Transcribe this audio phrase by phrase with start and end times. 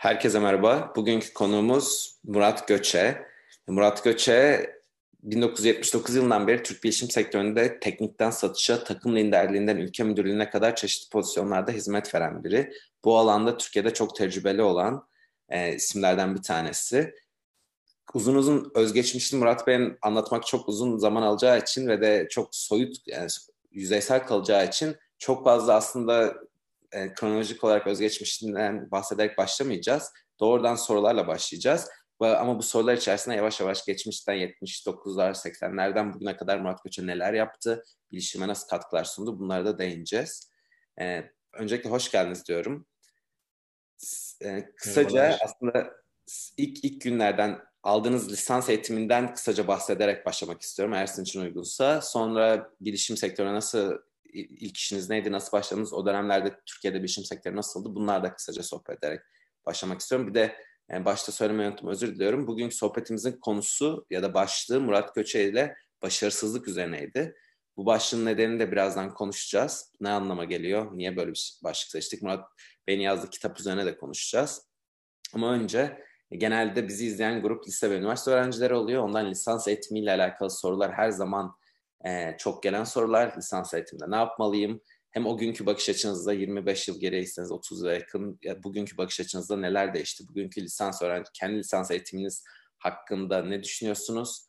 [0.00, 0.92] Herkese merhaba.
[0.96, 3.26] Bugünkü konuğumuz Murat Göçe.
[3.68, 4.70] Murat Göçe
[5.22, 11.72] 1979 yılından beri Türk bilişim sektöründe teknikten satışa, takım liderliğinden ülke müdürlüğüne kadar çeşitli pozisyonlarda
[11.72, 12.72] hizmet veren biri.
[13.04, 15.06] Bu alanda Türkiye'de çok tecrübeli olan
[15.48, 17.14] e, isimlerden bir tanesi.
[18.14, 22.96] Uzun uzun özgeçmişini Murat Bey'in anlatmak çok uzun zaman alacağı için ve de çok soyut,
[23.06, 23.28] yani
[23.70, 26.34] yüzeysel kalacağı için çok fazla aslında
[26.92, 30.12] e, kronolojik olarak özgeçmişinden bahsederek başlamayacağız.
[30.40, 31.88] Doğrudan sorularla başlayacağız.
[32.20, 37.82] Ama bu sorular içerisinde yavaş yavaş geçmişten 79'lar, 80'lerden bugüne kadar Murat Koç'a neler yaptı,
[38.12, 40.50] bilişime nasıl katkılar sundu bunlara da değineceğiz.
[41.00, 42.86] Ee, öncelikle hoş geldiniz diyorum.
[44.44, 45.40] Ee, kısaca Merhabalar.
[45.44, 45.92] aslında
[46.56, 52.00] ilk ilk günlerden aldığınız lisans eğitiminden kısaca bahsederek başlamak istiyorum eğer sizin için uygunsa.
[52.00, 53.98] Sonra bilişim sektörüne nasıl
[54.32, 58.98] ilk işiniz neydi, nasıl başladınız, o dönemlerde Türkiye'de bilişim sektörü nasıldı bunlar da kısaca sohbet
[58.98, 59.20] ederek
[59.66, 60.28] başlamak istiyorum.
[60.28, 60.56] Bir de
[60.90, 62.46] yani başta söylemeyi unuttum özür diliyorum.
[62.46, 67.34] Bugünkü sohbetimizin konusu ya da başlığı Murat Köçe ile başarısızlık üzerineydi.
[67.76, 69.92] Bu başlığın nedenini de birazdan konuşacağız.
[70.00, 70.98] Ne anlama geliyor?
[70.98, 72.22] Niye böyle bir başlık seçtik?
[72.22, 72.44] Murat
[72.86, 74.62] Bey'in yazdığı kitap üzerine de konuşacağız.
[75.34, 79.02] Ama önce genelde bizi izleyen grup lise ve üniversite öğrencileri oluyor.
[79.02, 81.56] Ondan lisans eğitimiyle alakalı sorular her zaman
[82.06, 83.36] e, çok gelen sorular.
[83.36, 84.80] Lisans eğitimde ne yapmalıyım?
[85.10, 89.56] hem o günkü bakış açınızda 25 yıl geriyseniz 30 yıla yakın ya bugünkü bakış açınızda
[89.56, 90.28] neler değişti?
[90.28, 92.44] Bugünkü lisans öğrenci, kendi lisans eğitiminiz
[92.78, 94.46] hakkında ne düşünüyorsunuz?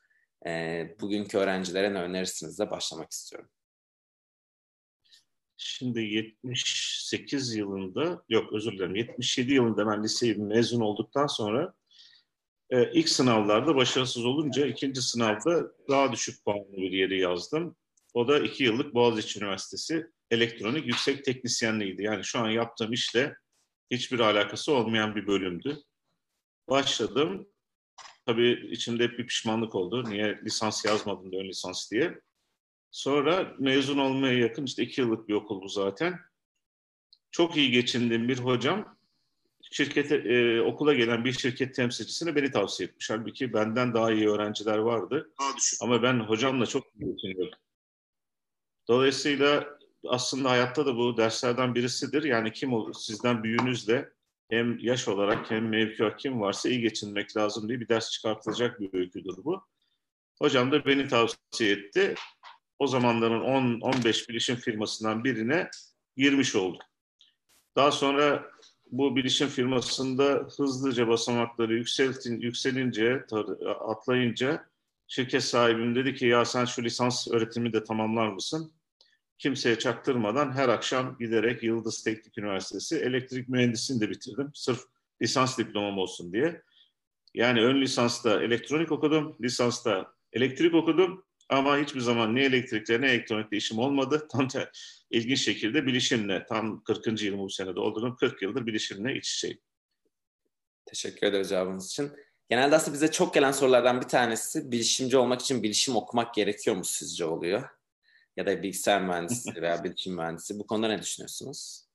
[0.48, 3.50] E, bugünkü öğrencilere ne önerirsiniz de başlamak istiyorum.
[5.58, 11.74] Şimdi 78 yılında, yok özür dilerim 77 yılında ben liseyi mezun olduktan sonra
[12.72, 17.76] e, ilk sınavlarda başarısız olunca ikinci sınavda daha düşük puanlı bir yeri yazdım.
[18.14, 22.04] O da iki yıllık Boğaziçi Üniversitesi elektronik yüksek teknisyenliğiydi.
[22.04, 23.36] Yani şu an yaptığım işle
[23.92, 25.78] hiçbir alakası olmayan bir bölümdü.
[26.70, 27.48] Başladım.
[28.26, 30.10] Tabii içimde hep bir pişmanlık oldu.
[30.10, 32.22] Niye lisans yazmadım da ön lisans diye.
[32.92, 36.20] Sonra mezun olmaya yakın işte iki yıllık bir okul bu zaten.
[37.32, 38.98] Çok iyi geçindiğim bir hocam
[39.72, 43.10] şirkete e, okula gelen bir şirket temsilcisine beni tavsiye etmiş.
[43.10, 45.32] Halbuki benden daha iyi öğrenciler vardı.
[45.82, 47.60] Ama ben hocamla çok iyi geçiniyordum.
[48.88, 49.78] Dolayısıyla
[50.08, 52.24] aslında hayatta da bu derslerden birisidir.
[52.24, 54.10] Yani kim olur sizden büyüğünüzle
[54.50, 58.94] hem yaş olarak hem mevki kim varsa iyi geçinmek lazım diye bir ders çıkartılacak bir
[58.94, 59.64] öyküdür bu.
[60.40, 62.16] Hocam da beni tavsiye etti.
[62.80, 63.42] O zamanların
[63.80, 65.70] 10-15 bilişim firmasından birine
[66.18, 66.80] girmiş oldum.
[67.76, 68.51] Daha sonra
[68.92, 73.26] bu bilişim firmasında hızlıca basamakları yükseltin, yükselince,
[73.80, 74.66] atlayınca
[75.08, 78.72] şirket sahibim dedi ki ya sen şu lisans öğretimi de tamamlar mısın?
[79.42, 84.52] kimseye çaktırmadan her akşam giderek Yıldız Teknik Üniversitesi elektrik mühendisliğini de bitirdim.
[84.54, 84.80] Sırf
[85.22, 86.62] lisans diplomam olsun diye.
[87.34, 93.58] Yani ön lisansta elektronik okudum, lisansta elektrik okudum ama hiçbir zaman ne elektrikle ne elektronikle
[93.58, 94.28] işim olmadı.
[94.32, 94.72] Tam da
[95.10, 97.22] ilginç şekilde bilişimle, tam 40.
[97.22, 98.16] yılımı bu sene doldurdum.
[98.16, 99.60] 40 yıldır bilişimle iç içeyim.
[100.86, 102.12] Teşekkür ederiz cevabınız için.
[102.50, 106.84] Genelde aslında bize çok gelen sorulardan bir tanesi bilişimci olmak için bilişim okumak gerekiyor mu
[106.84, 107.70] sizce oluyor?
[108.38, 110.60] ya da bilgisayar mühendisi veya bilişim mühendisi.
[110.60, 111.86] Bu konuda ne düşünüyorsunuz?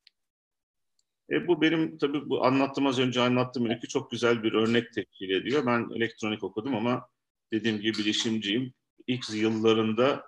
[1.31, 5.31] E, bu benim tabii bu anlattığım az önce anlattığım ülke çok güzel bir örnek teşkil
[5.31, 5.67] ediyor.
[5.67, 7.09] Ben elektronik okudum ama
[7.53, 8.75] dediğim gibi bilişimciyim.
[9.07, 10.25] İlk yıllarında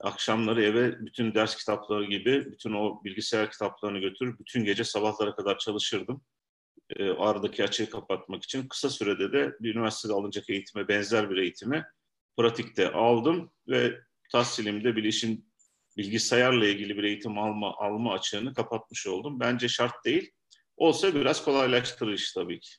[0.00, 5.58] akşamları eve bütün ders kitapları gibi bütün o bilgisayar kitaplarını götürüp bütün gece sabahlara kadar
[5.58, 6.22] çalışırdım.
[6.96, 8.68] E, aradaki açığı kapatmak için.
[8.68, 11.84] Kısa sürede de bir üniversitede alınacak eğitime benzer bir eğitimi
[12.36, 14.00] pratikte aldım ve
[14.32, 15.44] tahsilimde bilişim
[15.96, 19.40] bilgisayarla ilgili bir eğitim alma alma açığını kapatmış oldum.
[19.40, 20.30] Bence şart değil.
[20.76, 22.70] Olsa biraz kolaylaştırır iş tabii ki.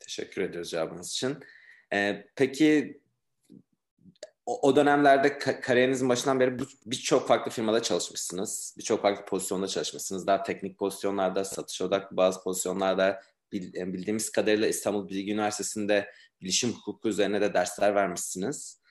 [0.00, 1.38] Teşekkür ediyoruz cevabınız için.
[1.92, 3.00] Ee, peki
[4.46, 8.74] o, dönemlerde ka- kariyerinizin başından beri birçok farklı firmada çalışmışsınız.
[8.78, 10.26] Birçok farklı pozisyonda çalışmışsınız.
[10.26, 13.20] Daha teknik pozisyonlarda, satış odaklı bazı pozisyonlarda
[13.52, 16.10] bildiğimiz kadarıyla İstanbul Bilgi Üniversitesi'nde
[16.40, 18.84] bilişim hukuku üzerine de dersler vermişsiniz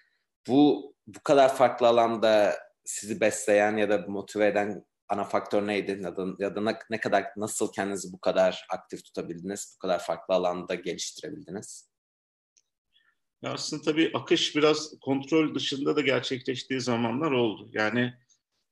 [0.48, 6.00] bu bu kadar farklı alanda sizi besleyen ya da motive eden ana faktör neydi?
[6.04, 9.76] Ya da, ya da ne kadar nasıl kendinizi bu kadar aktif tutabildiniz?
[9.76, 11.93] Bu kadar farklı alanda geliştirebildiniz?
[13.44, 17.70] Ya aslında tabii akış biraz kontrol dışında da gerçekleştiği zamanlar oldu.
[17.74, 18.14] Yani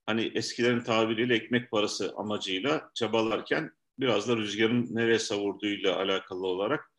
[0.05, 6.91] hani eskilerin tabiriyle ekmek parası amacıyla çabalarken biraz da rüzgarın nereye savurduğuyla alakalı olarak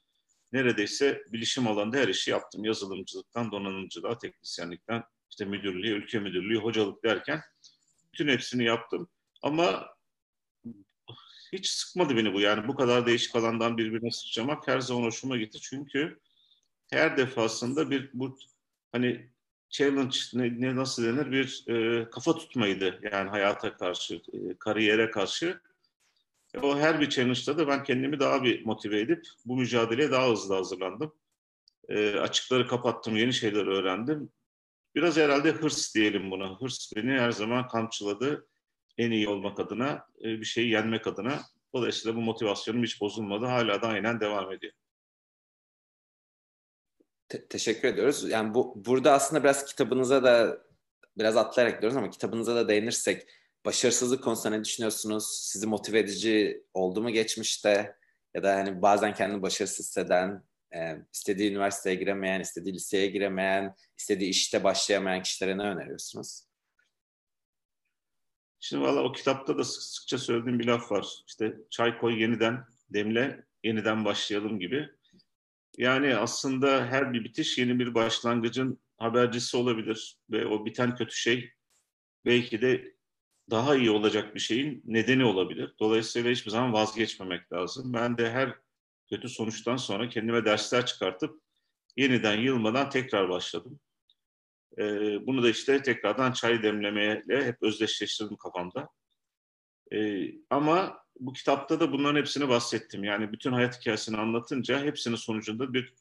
[0.53, 2.65] neredeyse bilişim alanında her işi yaptım.
[2.65, 7.41] Yazılımcılıktan, donanımcılığa, teknisyenlikten, işte müdürlüğü, ülke müdürlüğü, hocalık derken
[8.13, 9.09] bütün hepsini yaptım.
[9.43, 9.87] Ama
[11.53, 12.41] hiç sıkmadı beni bu.
[12.41, 15.59] Yani bu kadar değişik alandan birbirine sıçramak her zaman hoşuma gitti.
[15.61, 16.19] Çünkü
[16.93, 18.39] her defasında bir bu
[18.93, 19.29] hani
[19.71, 25.61] challenge ne, ne nasıl denir bir e, kafa tutmaydı yani hayata karşı, e, kariyere karşı.
[26.55, 30.31] E, o her bir challenge'da da ben kendimi daha bir motive edip bu mücadeleye daha
[30.31, 31.13] hızlı hazırlandım.
[31.89, 34.33] E, açıkları kapattım, yeni şeyler öğrendim.
[34.95, 36.61] Biraz herhalde hırs diyelim buna.
[36.61, 38.47] Hırs beni her zaman kamçıladı.
[38.99, 41.41] En iyi olmak adına, e, bir şeyi yenmek adına.
[41.75, 43.47] Dolayısıyla bu motivasyonum hiç bozulmadı.
[43.47, 44.73] Hala da aynen devam ediyor.
[47.33, 48.31] Te- teşekkür ediyoruz.
[48.31, 50.59] Yani bu burada aslında biraz kitabınıza da
[51.19, 53.27] biraz atlayarak diyoruz ama kitabınıza da değinirsek
[53.65, 55.25] başarısızlık konusunda ne düşünüyorsunuz?
[55.43, 57.97] Sizi motive edici oldu mu geçmişte?
[58.35, 60.45] Ya da hani bazen kendini başarısız hisseden,
[60.75, 66.45] e, istediği üniversiteye giremeyen, istediği liseye giremeyen, istediği işte başlayamayan kişilere ne öneriyorsunuz?
[68.61, 71.07] Şimdi valla o kitapta da sık sıkça söylediğim bir laf var.
[71.27, 74.89] İşte çay koy yeniden demle, yeniden başlayalım gibi.
[75.79, 81.53] Yani aslında her bir bitiş yeni bir başlangıcın habercisi olabilir ve o biten kötü şey
[82.25, 82.95] belki de
[83.51, 85.75] daha iyi olacak bir şeyin nedeni olabilir.
[85.81, 87.93] Dolayısıyla hiçbir zaman vazgeçmemek lazım.
[87.93, 88.59] Ben de her
[89.11, 91.41] kötü sonuçtan sonra kendime dersler çıkartıp
[91.97, 93.81] yeniden yılmadan tekrar başladım.
[94.79, 98.89] Ee, bunu da işte tekrardan çay demlemeyle hep özdeşleştirdim kafamda.
[99.93, 103.05] Ee, ama bu kitapta da bunların hepsini bahsettim.
[103.05, 105.95] Yani bütün hayat hikayesini anlatınca hepsinin sonucunda bir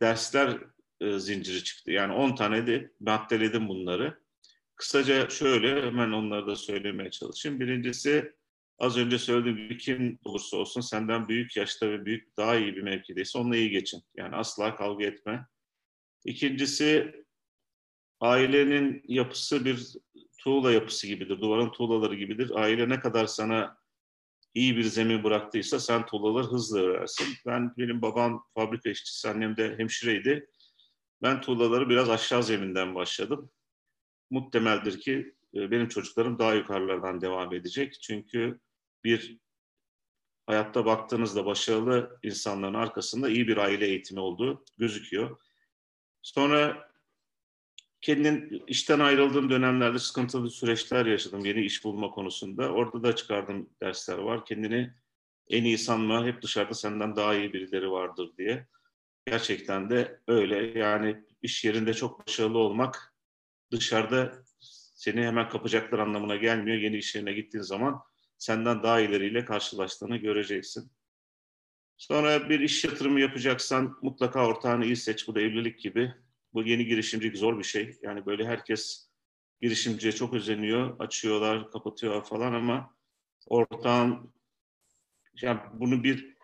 [0.00, 0.58] dersler
[1.00, 1.90] e, zinciri çıktı.
[1.90, 4.18] Yani 10 tane de maddeledim bunları.
[4.76, 7.60] Kısaca şöyle hemen onları da söylemeye çalışayım.
[7.60, 8.32] Birincisi
[8.78, 12.82] az önce söylediğim gibi kim olursa olsun senden büyük yaşta ve büyük daha iyi bir
[12.82, 14.02] mevkideyse onunla iyi geçin.
[14.16, 15.46] Yani asla kavga etme.
[16.24, 17.24] İkincisi
[18.20, 19.92] ailenin yapısı bir
[20.44, 21.40] tuğla yapısı gibidir.
[21.40, 22.50] Duvarın tuğlaları gibidir.
[22.54, 23.78] Aile ne kadar sana
[24.54, 27.26] iyi bir zemin bıraktıysa sen tuğlaları hızlı örersin.
[27.46, 30.50] Ben benim babam fabrika işçisi, annem de hemşireydi.
[31.22, 33.50] Ben tuğlaları biraz aşağı zeminden başladım.
[34.30, 37.98] Muhtemeldir ki e, benim çocuklarım daha yukarılardan devam edecek.
[38.02, 38.60] Çünkü
[39.04, 39.38] bir
[40.46, 45.40] hayatta baktığınızda başarılı insanların arkasında iyi bir aile eğitimi olduğu gözüküyor.
[46.22, 46.88] Sonra
[48.04, 52.72] kendin işten ayrıldığım dönemlerde sıkıntılı süreçler yaşadım yeni iş bulma konusunda.
[52.72, 54.44] Orada da çıkardığım dersler var.
[54.44, 54.94] Kendini
[55.48, 58.66] en iyi sanma, hep dışarıda senden daha iyi birileri vardır diye.
[59.26, 60.78] Gerçekten de öyle.
[60.78, 63.14] Yani iş yerinde çok başarılı olmak
[63.72, 64.32] dışarıda
[64.94, 66.76] seni hemen kapacaklar anlamına gelmiyor.
[66.76, 68.00] Yeni iş yerine gittiğin zaman
[68.38, 70.90] senden daha ileriyle karşılaştığını göreceksin.
[71.96, 75.28] Sonra bir iş yatırımı yapacaksan mutlaka ortağını iyi seç.
[75.28, 76.23] Bu da evlilik gibi.
[76.54, 77.98] Bu yeni girişimcilik zor bir şey.
[78.02, 79.08] Yani böyle herkes
[79.60, 81.00] girişimciye çok özeniyor.
[81.00, 82.94] Açıyorlar, kapatıyorlar falan ama
[83.46, 84.34] ortağın
[85.42, 86.34] yani bunun bir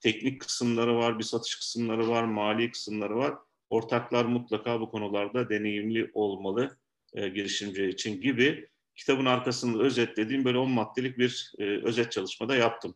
[0.00, 3.34] teknik kısımları var, bir satış kısımları var, mali kısımları var.
[3.70, 6.78] Ortaklar mutlaka bu konularda deneyimli olmalı
[7.14, 12.94] e, girişimci için gibi kitabın arkasında özetlediğim böyle 10 maddelik bir e, özet çalışmada yaptım.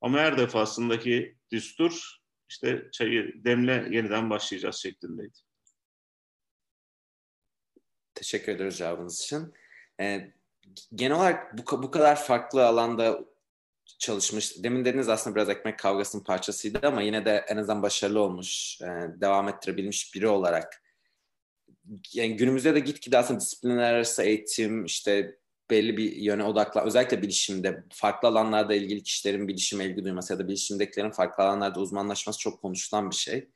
[0.00, 2.16] Ama her defasındaki düstur
[2.48, 5.45] işte çayı demle yeniden başlayacağız şeklindeydi.
[8.16, 9.54] Teşekkür ederiz cevabınız için.
[10.00, 10.30] Ee,
[10.94, 13.18] genel olarak bu, bu kadar farklı alanda
[13.98, 14.64] çalışmış.
[14.64, 18.86] Demin dediniz aslında biraz ekmek kavgasının parçasıydı ama yine de en azından başarılı olmuş, e,
[19.20, 20.82] devam ettirebilmiş biri olarak.
[22.12, 25.38] Yani günümüzde de gitgide aslında disiplinler arası eğitim, işte
[25.70, 30.48] belli bir yöne odaklan, özellikle bilişimde farklı alanlarda ilgili kişilerin bilişime ilgi duyması ya da
[30.48, 33.48] bilişimdekilerin farklı alanlarda uzmanlaşması çok konuşulan bir şey.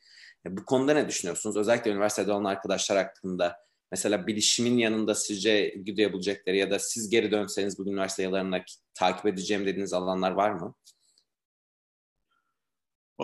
[0.47, 1.57] E, bu konuda ne düşünüyorsunuz?
[1.57, 7.30] Özellikle üniversitede olan arkadaşlar hakkında mesela bilişimin yanında sizce ilgi duyabilecekleri ya da siz geri
[7.30, 10.75] dönseniz bugün üniversite yıllarına takip edeceğim dediğiniz alanlar var mı?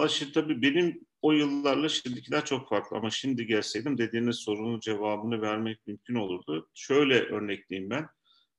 [0.09, 5.87] Şimdi tabii benim o yıllarla şimdikiler çok farklı ama şimdi gelseydim dediğiniz sorunun cevabını vermek
[5.87, 6.71] mümkün olurdu.
[6.75, 8.09] Şöyle örnekleyeyim ben.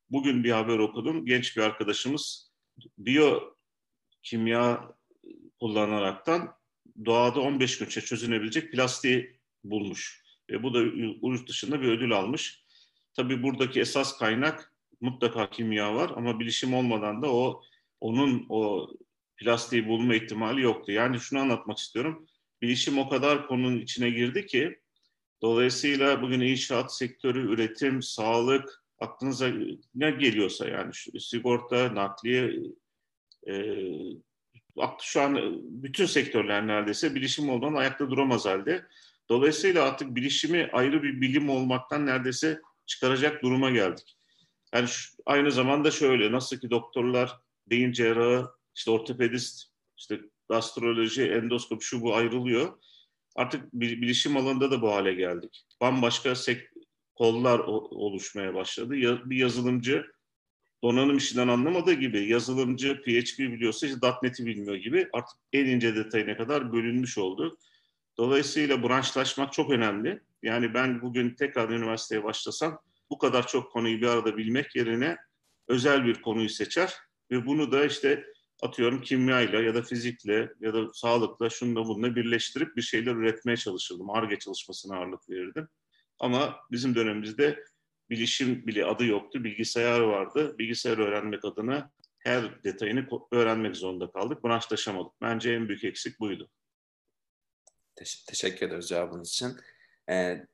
[0.09, 1.25] Bugün bir haber okudum.
[1.25, 2.51] Genç bir arkadaşımız
[2.97, 3.53] biyo
[4.23, 4.95] kimya
[5.59, 6.55] kullanaraktan
[7.05, 10.26] doğada 15 gün çözünebilecek plastiği bulmuş.
[10.49, 10.79] E, bu da
[11.21, 12.63] yurt dışında bir ödül almış.
[13.13, 17.61] Tabii buradaki esas kaynak mutlaka kimya var ama bilişim olmadan da o
[18.01, 18.89] onun o
[19.37, 20.91] plastiği bulma ihtimali yoktu.
[20.91, 22.27] Yani şunu anlatmak istiyorum.
[22.61, 24.79] Bilişim o kadar konunun içine girdi ki
[25.41, 29.49] dolayısıyla bugün inşaat sektörü, üretim, sağlık aklınıza
[29.95, 32.53] ne geliyorsa yani şu, sigorta, nakliye
[33.47, 33.53] e,
[35.01, 38.85] şu an bütün sektörler neredeyse bilişim olduğundan ayakta duramaz halde.
[39.29, 44.17] Dolayısıyla artık bilişimi ayrı bir bilim olmaktan neredeyse çıkaracak duruma geldik.
[44.73, 49.63] Yani şu, aynı zamanda şöyle nasıl ki doktorlar beyin cerrahı işte ortopedist,
[49.97, 50.19] işte
[50.49, 52.77] gastroloji, endoskop şu bu ayrılıyor.
[53.35, 55.65] Artık bilişim alanında da bu hale geldik.
[55.81, 56.33] Bambaşka
[57.15, 58.95] kollar oluşmaya başladı.
[58.95, 60.05] Ya, bir yazılımcı
[60.83, 66.37] donanım işinden anlamadığı gibi yazılımcı PHP biliyorsa işte .NET'i bilmiyor gibi artık en ince detayına
[66.37, 67.57] kadar bölünmüş oldu.
[68.19, 70.21] Dolayısıyla branşlaşmak çok önemli.
[70.43, 75.17] Yani ben bugün tekrar üniversiteye başlasam bu kadar çok konuyu bir arada bilmek yerine
[75.67, 76.93] özel bir konuyu seçer
[77.31, 78.25] ve bunu da işte
[78.61, 84.09] atıyorum kimyayla ya da fizikle ya da sağlıkla şununla bununla birleştirip bir şeyler üretmeye çalışırdım.
[84.09, 85.67] ARGE çalışmasına ağırlık verirdim.
[86.19, 87.63] Ama bizim dönemimizde
[88.09, 89.43] bilişim bile adı yoktu.
[89.43, 90.55] Bilgisayar vardı.
[90.59, 94.43] Bilgisayar öğrenmek adına her detayını öğrenmek zorunda kaldık.
[94.43, 95.11] Branşlaşamadık.
[95.21, 96.49] Bence en büyük eksik buydu.
[98.27, 99.57] Teşekkür ederiz cevabınız için.
[100.09, 100.45] Ee,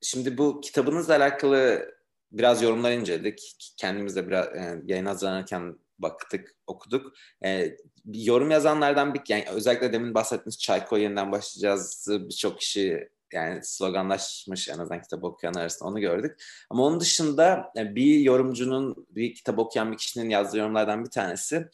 [0.00, 1.90] şimdi bu kitabınızla alakalı
[2.32, 3.72] biraz yorumlar inceledik.
[3.76, 7.12] Kendimiz de biraz e, yayın hazırlanırken baktık, okuduk.
[7.44, 7.76] E,
[8.14, 14.78] yorum yazanlardan bir, yani özellikle demin bahsettiğiniz Çayko yeniden başlayacağız birçok kişi yani sloganlaşmış en
[14.78, 16.42] azından kitap okuyan arasında onu gördük.
[16.70, 21.68] Ama onun dışında bir yorumcunun, bir kitap okuyan bir kişinin yazdığı yorumlardan bir tanesi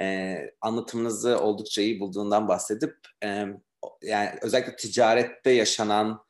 [0.00, 3.46] e, anlatımınızı oldukça iyi bulduğundan bahsedip e,
[4.02, 6.24] yani özellikle ticarette yaşanan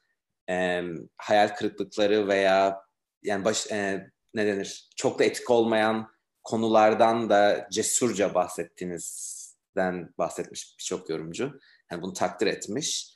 [0.50, 0.82] e,
[1.16, 2.80] hayal kırıklıkları veya
[3.22, 11.10] yani baş, e, ne denir çok da etik olmayan konulardan da cesurca bahsettiğinizden bahsetmiş birçok
[11.10, 11.60] yorumcu.
[11.90, 13.14] Yani bunu takdir etmiş.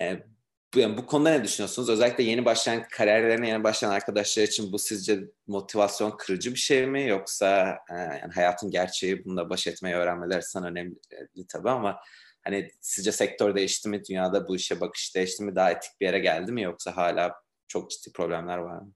[0.00, 0.18] E,
[0.74, 1.88] bu, yani bu konuda ne düşünüyorsunuz?
[1.88, 7.08] Özellikle yeni başlayan kariyerlerine yeni başlayan arkadaşlar için bu sizce motivasyon kırıcı bir şey mi?
[7.08, 10.94] Yoksa e, yani hayatın gerçeği bununla baş etmeyi öğrenmeleri sana önemli
[11.48, 12.00] tabii ama
[12.48, 14.02] hani sizce sektör değişti mi?
[14.10, 15.54] Dünyada bu işe bakış değişti mi?
[15.54, 16.62] Daha etik bir yere geldi mi?
[16.62, 17.34] Yoksa hala
[17.68, 18.92] çok ciddi problemler var mı?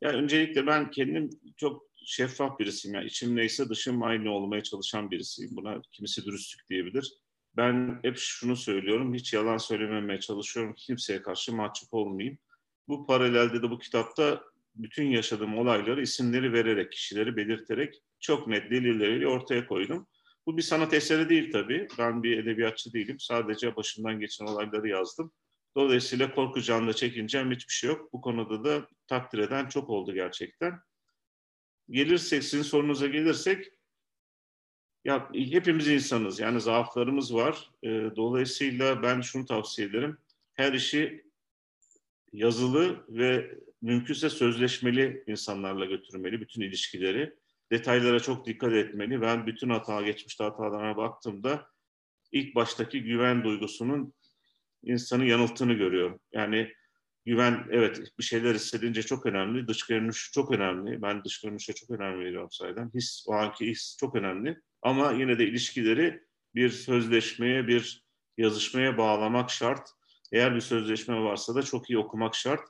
[0.00, 2.94] Yani öncelikle ben kendim çok şeffaf birisiyim.
[2.94, 5.56] Yani içim neyse dışım aynı olmaya çalışan birisiyim.
[5.56, 7.12] Buna kimisi dürüstlük diyebilir.
[7.56, 9.14] Ben hep şunu söylüyorum.
[9.14, 10.74] Hiç yalan söylememeye çalışıyorum.
[10.74, 12.38] Kimseye karşı mahcup olmayayım.
[12.88, 14.42] Bu paralelde de bu kitapta
[14.74, 20.06] bütün yaşadığım olayları isimleri vererek, kişileri belirterek çok net delilleriyle ortaya koydum.
[20.46, 21.88] Bu bir sanat eseri değil tabii.
[21.98, 23.20] Ben bir edebiyatçı değilim.
[23.20, 25.32] Sadece başımdan geçen olayları yazdım.
[25.76, 28.12] Dolayısıyla korkacağım da çekineceğim hiçbir şey yok.
[28.12, 30.80] Bu konuda da takdir eden çok oldu gerçekten.
[31.90, 33.72] Gelirsek, sizin sorunuza gelirsek,
[35.04, 36.40] ya hepimiz insanız.
[36.40, 37.70] Yani zaaflarımız var.
[37.82, 40.18] E, dolayısıyla ben şunu tavsiye ederim.
[40.54, 41.24] Her işi
[42.32, 46.40] yazılı ve mümkünse sözleşmeli insanlarla götürmeli.
[46.40, 47.34] Bütün ilişkileri.
[47.72, 49.20] Detaylara çok dikkat etmeli.
[49.20, 51.66] Ben bütün hata, geçmişte hatalarına baktığımda
[52.32, 54.14] ilk baştaki güven duygusunun
[54.82, 56.20] insanı yanılttığını görüyorum.
[56.32, 56.72] Yani
[57.26, 59.68] güven evet bir şeyler hissedince çok önemli.
[59.68, 61.02] Dış görünüş çok önemli.
[61.02, 62.90] Ben dış görünüşe çok önem veriyorum sayeden.
[62.94, 64.60] His, o anki his çok önemli.
[64.82, 66.20] Ama yine de ilişkileri
[66.54, 68.04] bir sözleşmeye, bir
[68.38, 69.90] yazışmaya bağlamak şart.
[70.32, 72.68] Eğer bir sözleşme varsa da çok iyi okumak şart.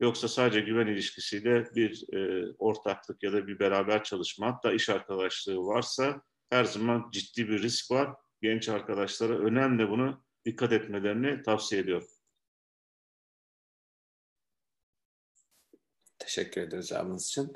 [0.00, 5.66] Yoksa sadece güven ilişkisiyle bir e, ortaklık ya da bir beraber çalışma hatta iş arkadaşlığı
[5.66, 8.14] varsa her zaman ciddi bir risk var.
[8.42, 12.08] Genç arkadaşlara önemli bunu dikkat etmelerini tavsiye ediyorum.
[16.18, 17.52] Teşekkür ederiz cevabınız için.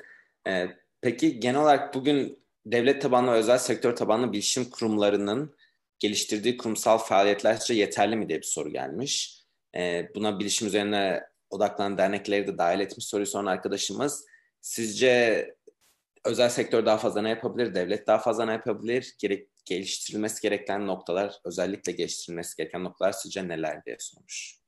[0.47, 5.57] Ee, peki genel olarak bugün devlet tabanlı özel sektör tabanlı bilişim kurumlarının
[5.99, 9.43] geliştirdiği kurumsal faaliyetler yeterli mi diye bir soru gelmiş.
[9.77, 14.27] Ee, buna bilişim üzerine odaklanan dernekleri de dahil etmiş soruyu soran arkadaşımız.
[14.61, 15.47] Sizce
[16.25, 21.41] özel sektör daha fazla ne yapabilir, devlet daha fazla ne yapabilir, gerek, geliştirilmesi gereken noktalar,
[21.45, 24.59] özellikle geliştirilmesi gereken noktalar sizce neler diye sormuş.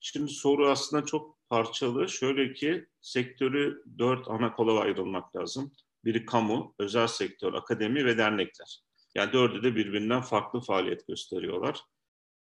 [0.00, 2.08] Şimdi soru aslında çok parçalı.
[2.08, 5.72] Şöyle ki sektörü dört ana kola ayrılmak lazım.
[6.04, 8.80] Biri kamu, özel sektör, akademi ve dernekler.
[9.14, 11.80] Yani dördü de birbirinden farklı faaliyet gösteriyorlar.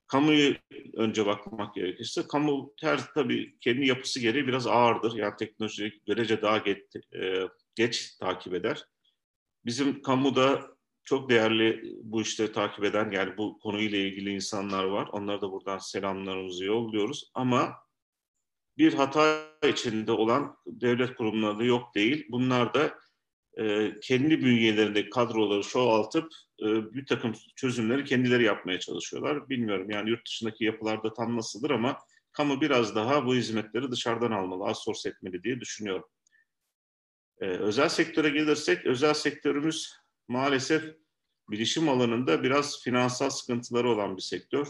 [0.08, 0.56] Kamuyu
[0.94, 5.18] önce bakmak gerekirse, kamu her tabii kendi yapısı gereği biraz ağırdır.
[5.18, 6.78] Yani teknolojik görece daha geç,
[7.16, 7.44] e,
[7.76, 8.86] geç takip eder.
[9.66, 15.10] Bizim kamuda çok değerli bu işte takip eden yani bu konuyla ilgili insanlar var.
[15.12, 17.32] Onlara da buradan selamlarımızı yolluyoruz.
[17.34, 17.74] Ama
[18.78, 22.26] bir hata içinde olan devlet kurumları yok değil.
[22.30, 23.00] Bunlar da
[23.60, 29.50] e, kendi bünyelerinde kadroları çoğaltıp e, bir takım çözümleri kendileri yapmaya çalışıyorlar.
[29.50, 31.98] Bilmiyorum yani yurt dışındaki yapılarda tam nasıldır ama
[32.32, 36.06] kamu biraz daha bu hizmetleri dışarıdan almalı, outsource etmeli diye düşünüyorum.
[37.42, 39.94] E, özel sektöre gelirsek, özel sektörümüz
[40.28, 40.84] maalesef
[41.50, 44.68] bilişim alanında biraz finansal sıkıntıları olan bir sektör.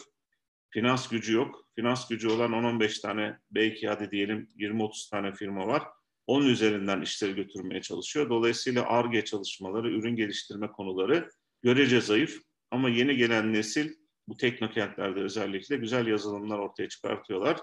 [0.69, 1.67] Finans gücü yok.
[1.75, 5.83] Finans gücü olan 10-15 tane belki hadi diyelim 20-30 tane firma var.
[6.27, 8.29] Onun üzerinden işleri götürmeye çalışıyor.
[8.29, 11.29] Dolayısıyla ARGE çalışmaları, ürün geliştirme konuları
[11.63, 12.41] görece zayıf
[12.71, 13.93] ama yeni gelen nesil
[14.27, 17.59] bu teknokentlerde özellikle güzel yazılımlar ortaya çıkartıyorlar.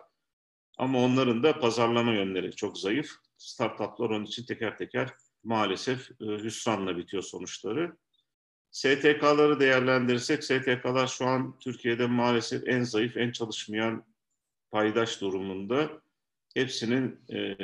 [0.79, 3.11] Ama onların da pazarlama yönleri çok zayıf.
[3.37, 5.11] Startuplar onun için teker teker
[5.45, 7.97] maalesef e, hüsranla bitiyor sonuçları.
[8.71, 14.05] STK'ları değerlendirirsek, STK'lar şu an Türkiye'de maalesef en zayıf, en çalışmayan
[14.71, 16.03] paydaş durumunda.
[16.55, 17.57] Hepsinin e,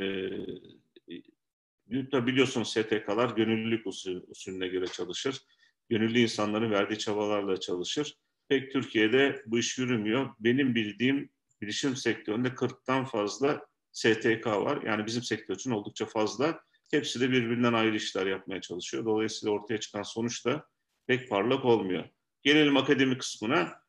[1.91, 5.41] biliyorsunuz STK'lar gönüllülük usul, usulüne göre çalışır.
[5.89, 8.15] Gönüllü insanların verdiği çabalarla çalışır.
[8.49, 10.31] Pek Türkiye'de bu iş yürümüyor.
[10.41, 11.31] Benim bildiğim
[11.63, 14.83] bilişim sektöründe 40'tan fazla STK var.
[14.83, 16.61] Yani bizim sektör için oldukça fazla.
[16.91, 19.05] Hepsi de birbirinden ayrı işler yapmaya çalışıyor.
[19.05, 20.67] Dolayısıyla ortaya çıkan sonuç da
[21.07, 22.05] pek parlak olmuyor.
[22.43, 23.81] Gelelim akademi kısmına.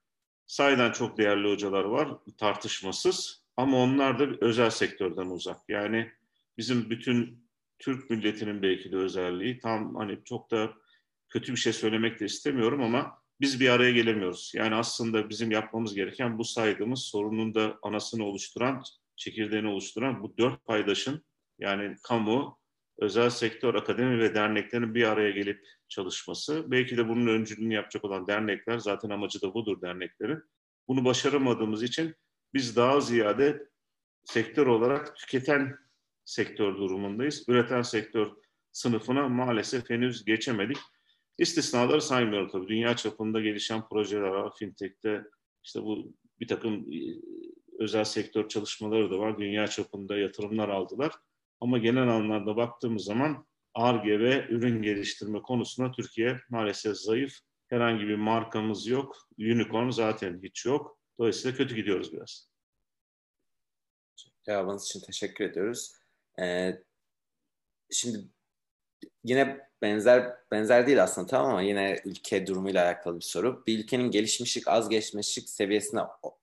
[0.48, 5.58] Sayeden çok değerli hocalar var tartışmasız ama onlar da özel sektörden uzak.
[5.70, 6.12] Yani
[6.58, 7.46] bizim bütün
[7.82, 10.74] Türk milletinin belki de özelliği tam hani çok da
[11.30, 14.52] kötü bir şey söylemek de istemiyorum ama biz bir araya gelemiyoruz.
[14.56, 18.84] Yani aslında bizim yapmamız gereken bu saydığımız sorunun da anasını oluşturan,
[19.16, 21.26] çekirdeğini oluşturan bu dört paydaşın
[21.60, 22.60] yani kamu,
[23.00, 26.72] özel sektör, akademi ve derneklerin bir araya gelip çalışması.
[26.72, 30.44] Belki de bunun öncülüğünü yapacak olan dernekler, zaten amacı da budur derneklerin.
[30.88, 32.16] Bunu başaramadığımız için
[32.54, 33.68] biz daha ziyade
[34.24, 35.78] sektör olarak tüketen
[36.26, 37.44] sektör durumundayız.
[37.48, 38.32] Üreten sektör
[38.72, 40.78] sınıfına maalesef henüz geçemedik.
[41.38, 42.68] İstisnaları saymıyorum tabii.
[42.68, 44.54] Dünya çapında gelişen projeler var.
[44.60, 45.24] Fintech'te
[45.64, 47.00] işte bu bir takım e,
[47.80, 49.40] özel sektör çalışmaları da var.
[49.40, 51.12] Dünya çapında yatırımlar aldılar.
[51.62, 57.38] Ama genel anlamda baktığımız zaman ARGE ve ürün geliştirme konusunda Türkiye maalesef zayıf.
[57.68, 59.18] Herhangi bir markamız yok.
[59.40, 61.00] Unicorn zaten hiç yok.
[61.20, 62.52] Dolayısıyla kötü gidiyoruz biraz.
[64.46, 66.01] Cevabınız için teşekkür ediyoruz.
[66.40, 66.84] Ee,
[67.92, 68.28] şimdi
[69.24, 73.64] yine benzer benzer değil aslında tamam ama yine ülke durumuyla alakalı bir soru.
[73.68, 76.02] Bir ülkenin gelişmişlik az gelişmişlik seviyesine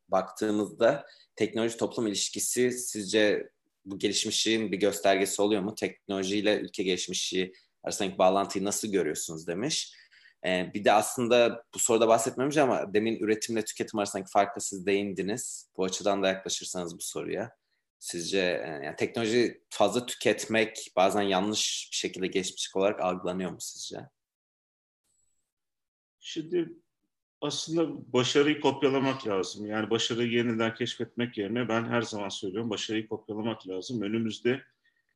[0.08, 3.50] baktığımızda teknoloji toplum ilişkisi sizce
[3.84, 5.74] bu gelişmişliğin bir göstergesi oluyor mu?
[5.74, 9.94] Teknolojiyle ülke gelişmişliği arasındaki bağlantıyı nasıl görüyorsunuz demiş.
[10.46, 15.68] Ee, bir de aslında bu soruda bahsetmemiş ama demin üretimle tüketim arasındaki farkı siz değindiniz.
[15.76, 17.50] Bu açıdan da yaklaşırsanız bu soruya.
[17.98, 23.98] Sizce e, yani teknoloji fazla tüketmek bazen yanlış bir şekilde geçmişlik olarak algılanıyor mu sizce?
[26.20, 26.72] Şimdi
[27.40, 29.66] aslında başarıyı kopyalamak lazım.
[29.66, 34.02] Yani başarıyı yeniden keşfetmek yerine ben her zaman söylüyorum başarıyı kopyalamak lazım.
[34.02, 34.62] Önümüzde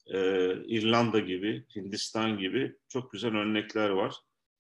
[0.06, 0.18] e,
[0.66, 4.14] İrlanda gibi, Hindistan gibi çok güzel örnekler var.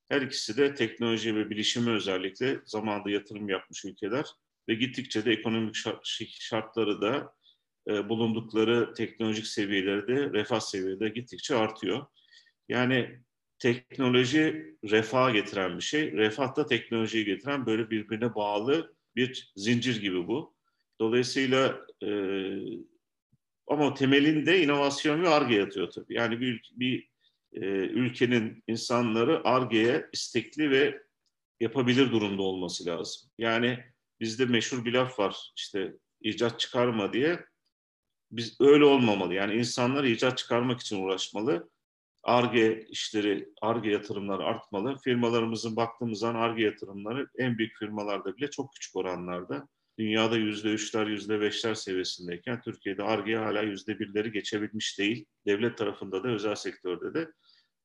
[0.08, 4.26] Her ikisi de teknoloji ve bilişime özellikle zamanında yatırım yapmış ülkeler
[4.68, 5.76] ve gittikçe de ekonomik
[6.24, 7.34] şartları da
[7.88, 12.06] e, bulundukları teknolojik seviyeleri de refah seviyede gittikçe artıyor.
[12.68, 13.18] Yani
[13.58, 16.12] teknoloji refah getiren bir şey.
[16.12, 20.54] Refah da teknolojiyi getiren böyle birbirine bağlı bir zincir gibi bu.
[21.00, 22.08] Dolayısıyla e,
[23.66, 26.14] ama temelinde inovasyon ve arge yatıyor tabii.
[26.14, 27.08] Yani bir, bir
[27.52, 31.02] e, ülkenin insanları argeye istekli ve
[31.60, 33.30] yapabilir durumda olması lazım.
[33.38, 33.78] Yani
[34.20, 37.44] bizde meşhur bir laf var işte icat çıkarma diye.
[38.32, 39.34] Biz öyle olmamalı.
[39.34, 41.70] Yani insanlar icat çıkarmak için uğraşmalı.
[42.22, 44.98] ARGE işleri, ARGE yatırımları artmalı.
[45.04, 49.68] Firmalarımızın baktığımız zaman ARGE yatırımları en büyük firmalarda bile çok küçük oranlarda.
[49.98, 55.24] Dünyada yüzde üçler, yüzde beşler seviyesindeyken Türkiye'de ARGE hala yüzde birleri geçebilmiş değil.
[55.46, 57.32] Devlet tarafında da özel sektörde de.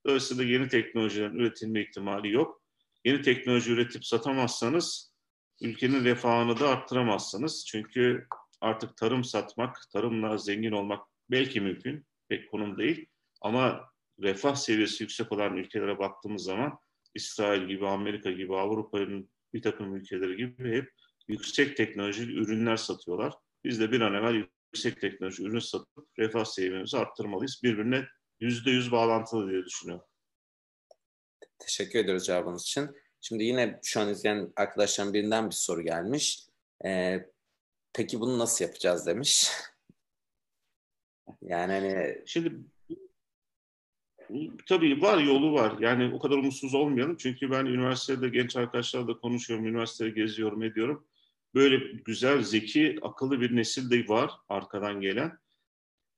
[0.05, 2.61] Dolayısıyla yeni teknolojilerin üretilme ihtimali yok.
[3.05, 5.13] Yeni teknoloji üretip satamazsanız
[5.61, 7.65] ülkenin refahını da arttıramazsınız.
[7.67, 8.27] Çünkü
[8.61, 13.05] artık tarım satmak, tarımla zengin olmak belki mümkün, pek konum değil.
[13.41, 13.89] Ama
[14.21, 16.79] refah seviyesi yüksek olan ülkelere baktığımız zaman
[17.15, 20.91] İsrail gibi, Amerika gibi, Avrupa'nın bir takım ülkeleri gibi hep
[21.27, 23.33] yüksek teknolojili ürünler satıyorlar.
[23.63, 27.59] Biz de bir an evvel yüksek teknoloji ürün satıp refah seviyemizi arttırmalıyız.
[27.63, 28.05] Birbirine
[28.39, 30.05] yüzde yüz bağlantılı diye düşünüyorum.
[31.59, 32.89] Teşekkür ediyoruz cevabınız için.
[33.21, 36.47] Şimdi yine şu an izleyen arkadaşların birinden bir soru gelmiş.
[36.85, 37.25] Ee,
[37.93, 39.51] peki bunu nasıl yapacağız demiş.
[41.41, 42.23] yani hani...
[42.25, 42.55] Şimdi
[44.67, 45.75] tabii var yolu var.
[45.79, 47.17] Yani o kadar umutsuz olmayalım.
[47.17, 51.07] Çünkü ben üniversitede genç arkadaşlarla konuşuyorum, üniversitede geziyorum, ediyorum.
[51.55, 55.37] Böyle güzel, zeki, akıllı bir nesil de var arkadan gelen.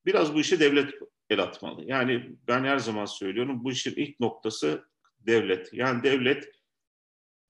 [0.05, 0.93] Biraz bu işe devlet
[1.29, 1.83] el atmalı.
[1.85, 4.85] Yani ben her zaman söylüyorum bu işin ilk noktası
[5.19, 5.73] devlet.
[5.73, 6.51] Yani devlet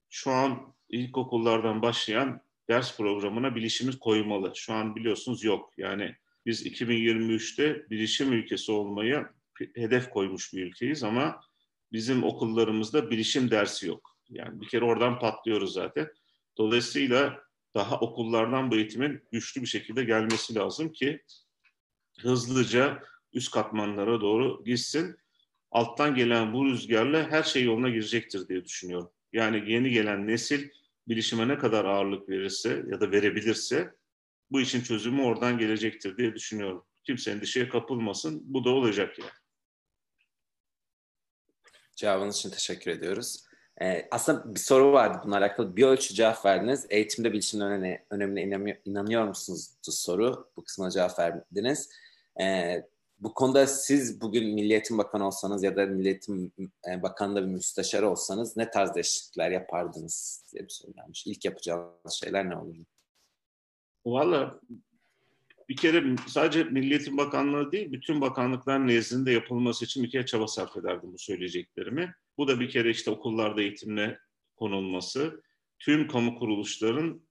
[0.10, 4.52] şu an ilkokullardan başlayan ders programına bilişimiz koymalı.
[4.56, 5.74] Şu an biliyorsunuz yok.
[5.78, 9.28] Yani Biz 2023'te bilişim ülkesi olmayı
[9.76, 11.42] hedef koymuş bir ülkeyiz ama
[11.92, 14.18] bizim okullarımızda bilişim dersi yok.
[14.30, 16.08] Yani bir kere oradan patlıyoruz zaten.
[16.58, 17.44] Dolayısıyla
[17.76, 21.22] daha okullardan bu eğitimin güçlü bir şekilde gelmesi lazım ki
[22.20, 23.04] hızlıca
[23.34, 25.16] üst katmanlara doğru gitsin.
[25.72, 29.10] Alttan gelen bu rüzgarla her şey yoluna girecektir diye düşünüyorum.
[29.34, 30.70] Yani yeni gelen nesil
[31.10, 33.96] bilişime ne kadar ağırlık verirse ya da verebilirse
[34.52, 36.86] bu işin çözümü oradan gelecektir diye düşünüyorum.
[37.04, 38.42] Kimse endişeye kapılmasın.
[38.46, 39.32] Bu da olacak yani.
[41.96, 43.44] Cevabınız için teşekkür ediyoruz.
[43.82, 45.76] Ee, aslında bir soru vardı bununla alakalı.
[45.76, 46.86] Bir ölçü cevap verdiniz.
[46.90, 50.52] Eğitimde bilişimin önemine, önemine inanıyor, inanıyor musunuz soru.
[50.58, 51.90] Bu kısmına cevap verdiniz.
[52.42, 52.84] Ee,
[53.20, 56.54] bu konuda siz bugün Milliyetin Bakanı olsanız ya da Milliyetin
[56.88, 61.28] e, Bakanı'nda bir müsteşar olsanız ne tarz değişiklikler yapardınız diye bir soru gelmiş.
[61.28, 62.86] İlk yapacağınız şeyler ne olurdu?
[64.06, 64.60] Valla
[65.70, 70.78] bir kere sadece Milliyetin Bakanlığı değil, bütün bakanlıkların nezdinde yapılması için bir kere çaba sarf
[70.78, 72.14] ederdim bu söyleyeceklerimi.
[72.38, 74.20] Bu da bir kere işte okullarda eğitimle
[74.56, 75.44] konulması,
[75.80, 77.22] tüm kamu kuruluşların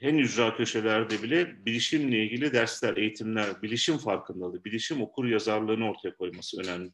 [0.00, 6.60] en ücra köşelerde bile bilişimle ilgili dersler, eğitimler, bilişim farkındalığı, bilişim okur yazarlığını ortaya koyması
[6.60, 6.90] önemli.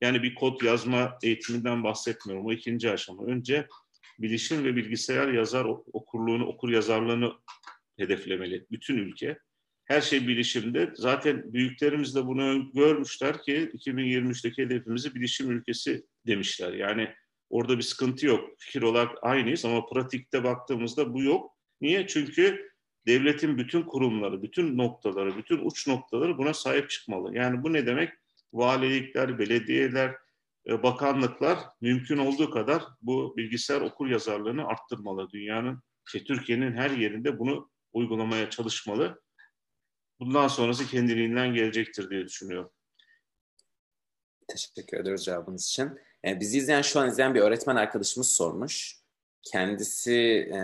[0.00, 2.46] Yani bir kod yazma eğitiminden bahsetmiyorum.
[2.46, 3.24] O ikinci aşama.
[3.24, 3.66] Önce
[4.18, 7.32] bilişim ve bilgisayar yazar okurluğunu, okur yazarlığını
[7.96, 9.38] hedeflemeli bütün ülke.
[9.84, 10.92] Her şey bilişimde.
[10.94, 16.72] Zaten büyüklerimiz de bunu görmüşler ki 2023'teki hedefimizi bilişim ülkesi demişler.
[16.72, 17.14] Yani
[17.50, 18.50] orada bir sıkıntı yok.
[18.58, 21.57] Fikir olarak aynıyız ama pratikte baktığımızda bu yok.
[21.80, 22.06] Niye?
[22.06, 22.72] Çünkü
[23.06, 27.36] devletin bütün kurumları, bütün noktaları, bütün uç noktaları buna sahip çıkmalı.
[27.36, 28.12] Yani bu ne demek?
[28.52, 30.14] Valilikler, belediyeler,
[30.68, 35.30] e, bakanlıklar mümkün olduğu kadar bu bilgisayar okur yazarlığını arttırmalı.
[35.30, 39.22] Dünyanın, şey, Türkiye'nin her yerinde bunu uygulamaya çalışmalı.
[40.20, 42.70] Bundan sonrası kendiliğinden gelecektir diye düşünüyorum.
[44.48, 45.90] Teşekkür ederiz cevabınız için.
[46.24, 48.98] E, bizi izleyen, şu an izleyen bir öğretmen arkadaşımız sormuş.
[49.42, 50.14] Kendisi
[50.54, 50.58] e,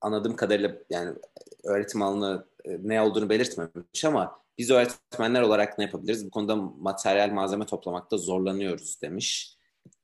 [0.00, 1.16] anladığım kadarıyla yani
[1.64, 6.26] öğretim alanı e, ne olduğunu belirtmemiş ama biz öğretmenler olarak ne yapabiliriz?
[6.26, 9.58] Bu konuda materyal malzeme toplamakta zorlanıyoruz demiş.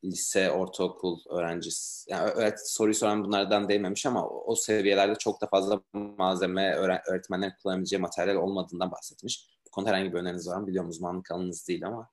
[0.04, 2.11] Lise, ortaokul öğrencisi.
[2.11, 8.02] Yani evet, soruyu soran bunlardan değmemiş ama o, seviyelerde çok da fazla malzeme öğretmenlerin kullanabileceği
[8.02, 9.48] materyal olmadığından bahsetmiş.
[9.66, 10.66] Bu konuda herhangi bir öneriniz var mı?
[10.66, 12.11] Biliyorum uzmanlık alanınız değil ama.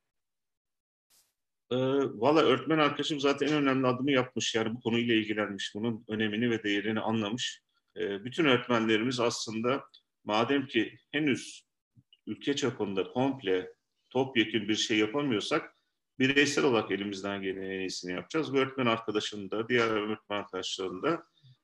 [1.72, 1.76] E,
[2.20, 4.56] Valla öğretmen arkadaşım zaten en önemli adımı yapmış.
[4.56, 5.76] Yani bu konuyla ilgilenmiş.
[5.76, 7.62] Bunun önemini ve değerini anlamış.
[7.98, 9.84] E, bütün öğretmenlerimiz aslında
[10.24, 11.68] madem ki henüz
[12.28, 13.74] ülke çapında komple
[14.10, 15.76] topyekun bir şey yapamıyorsak
[16.20, 18.54] bireysel olarak elimizden gelen en iyisini yapacağız.
[18.54, 21.24] Bu öğretmen arkadaşının da diğer öğretmen arkadaşlarının da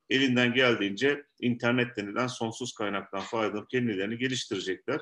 [0.09, 5.01] elinden geldiğince internet denilen sonsuz kaynaktan faydalanıp kendilerini geliştirecekler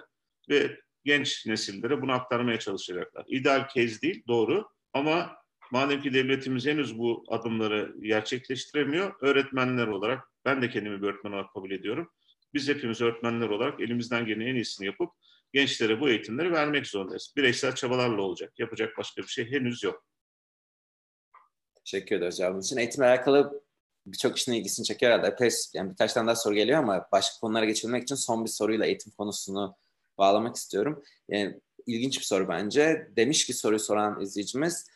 [0.49, 3.25] ve genç nesillere bunu aktarmaya çalışacaklar.
[3.27, 5.37] İdeal kez değil, doğru ama
[5.71, 11.53] madem ki devletimiz henüz bu adımları gerçekleştiremiyor, öğretmenler olarak, ben de kendimi bir öğretmen olarak
[11.53, 12.11] kabul ediyorum.
[12.53, 15.09] Biz hepimiz öğretmenler olarak elimizden gelen en iyisini yapıp
[15.53, 17.33] gençlere bu eğitimleri vermek zorundayız.
[17.37, 18.59] Bireysel çabalarla olacak.
[18.59, 20.05] Yapacak başka bir şey henüz yok.
[21.75, 22.77] Teşekkür ederiz cevabınız için.
[22.77, 23.63] Eğitimle alakalı
[24.05, 25.27] birçok kişinin ilgisini çekiyor herhalde.
[25.27, 28.85] Epey, yani birkaç tane daha soru geliyor ama başka konulara geçilmek için son bir soruyla
[28.85, 29.75] eğitim konusunu
[30.17, 31.03] bağlamak istiyorum.
[31.29, 33.07] Yani, ilginç bir soru bence.
[33.15, 34.87] Demiş ki soruyu soran izleyicimiz,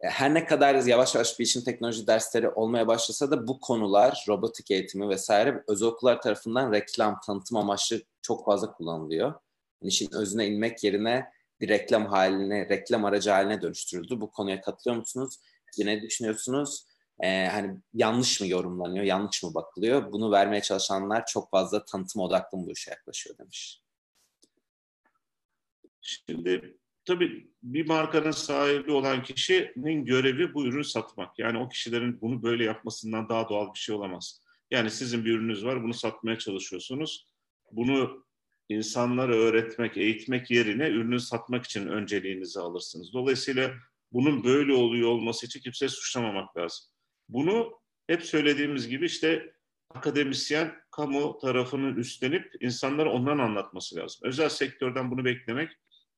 [0.00, 5.08] her ne kadar yavaş yavaş bilişim teknoloji dersleri olmaya başlasa da bu konular, robotik eğitimi
[5.08, 9.34] vesaire özel okullar tarafından reklam, tanıtım amaçlı çok fazla kullanılıyor.
[9.82, 11.30] Yani işin özüne inmek yerine
[11.60, 14.20] bir reklam haline, reklam aracı haline dönüştürüldü.
[14.20, 15.40] Bu konuya katılıyor musunuz?
[15.78, 16.86] Ne düşünüyorsunuz?
[17.20, 20.12] Ee, hani yanlış mı yorumlanıyor, yanlış mı bakılıyor?
[20.12, 23.82] Bunu vermeye çalışanlar çok fazla tanıtım odaklı bu işe yaklaşıyor demiş.
[26.00, 31.38] Şimdi tabii bir markanın sahibi olan kişinin görevi bu ürünü satmak.
[31.38, 34.40] Yani o kişilerin bunu böyle yapmasından daha doğal bir şey olamaz.
[34.70, 37.26] Yani sizin bir ürününüz var, bunu satmaya çalışıyorsunuz.
[37.72, 38.26] Bunu
[38.68, 43.12] insanlara öğretmek, eğitmek yerine ürünü satmak için önceliğinizi alırsınız.
[43.12, 43.74] Dolayısıyla
[44.12, 46.86] bunun böyle oluyor olması için kimse suçlamamak lazım.
[47.28, 49.52] Bunu hep söylediğimiz gibi işte
[49.90, 54.20] akademisyen kamu tarafının üstlenip insanlara ondan anlatması lazım.
[54.24, 55.70] Özel sektörden bunu beklemek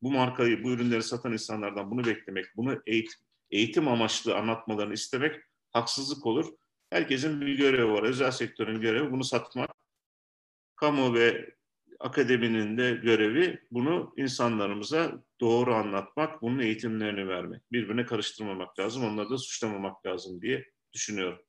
[0.02, 6.26] bu markayı, bu ürünleri satan insanlardan bunu beklemek, bunu eğitim, eğitim amaçlı anlatmalarını istemek haksızlık
[6.26, 6.54] olur.
[6.90, 8.02] Herkesin bir görevi var.
[8.02, 9.70] Özel sektörün görevi bunu satmak.
[10.76, 11.54] Kamu ve
[12.00, 17.72] akademinin de görevi bunu insanlarımıza doğru anlatmak, bunun eğitimlerini vermek.
[17.72, 21.42] Birbirine karıştırmamak lazım, onları da suçlamamak lazım diye düşünüyorum.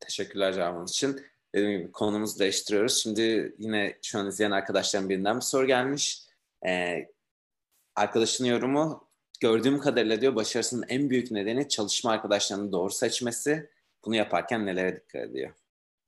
[0.00, 1.31] Teşekkürler cevabınız için.
[1.54, 2.96] Dediğim gibi konumuzu değiştiriyoruz.
[3.02, 6.22] Şimdi yine şu an izleyen arkadaşlarım birinden bir soru gelmiş.
[6.66, 7.08] Ee,
[7.96, 9.08] arkadaşının yorumu
[9.40, 13.70] gördüğüm kadarıyla diyor başarısının en büyük nedeni çalışma arkadaşlarını doğru seçmesi.
[14.04, 15.54] Bunu yaparken nelere dikkat ediyor?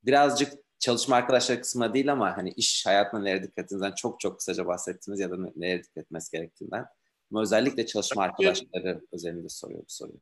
[0.02, 4.66] Birazcık çalışma arkadaşları kısmına değil ama hani iş hayatına nelere dikkat ettiğinizden çok çok kısaca
[4.66, 6.86] bahsettiniz ya da nelere dikkat etmesi gerektiğinden.
[7.30, 10.20] Ama özellikle çalışma arkadaşları özelinde soruyor bu soruyu.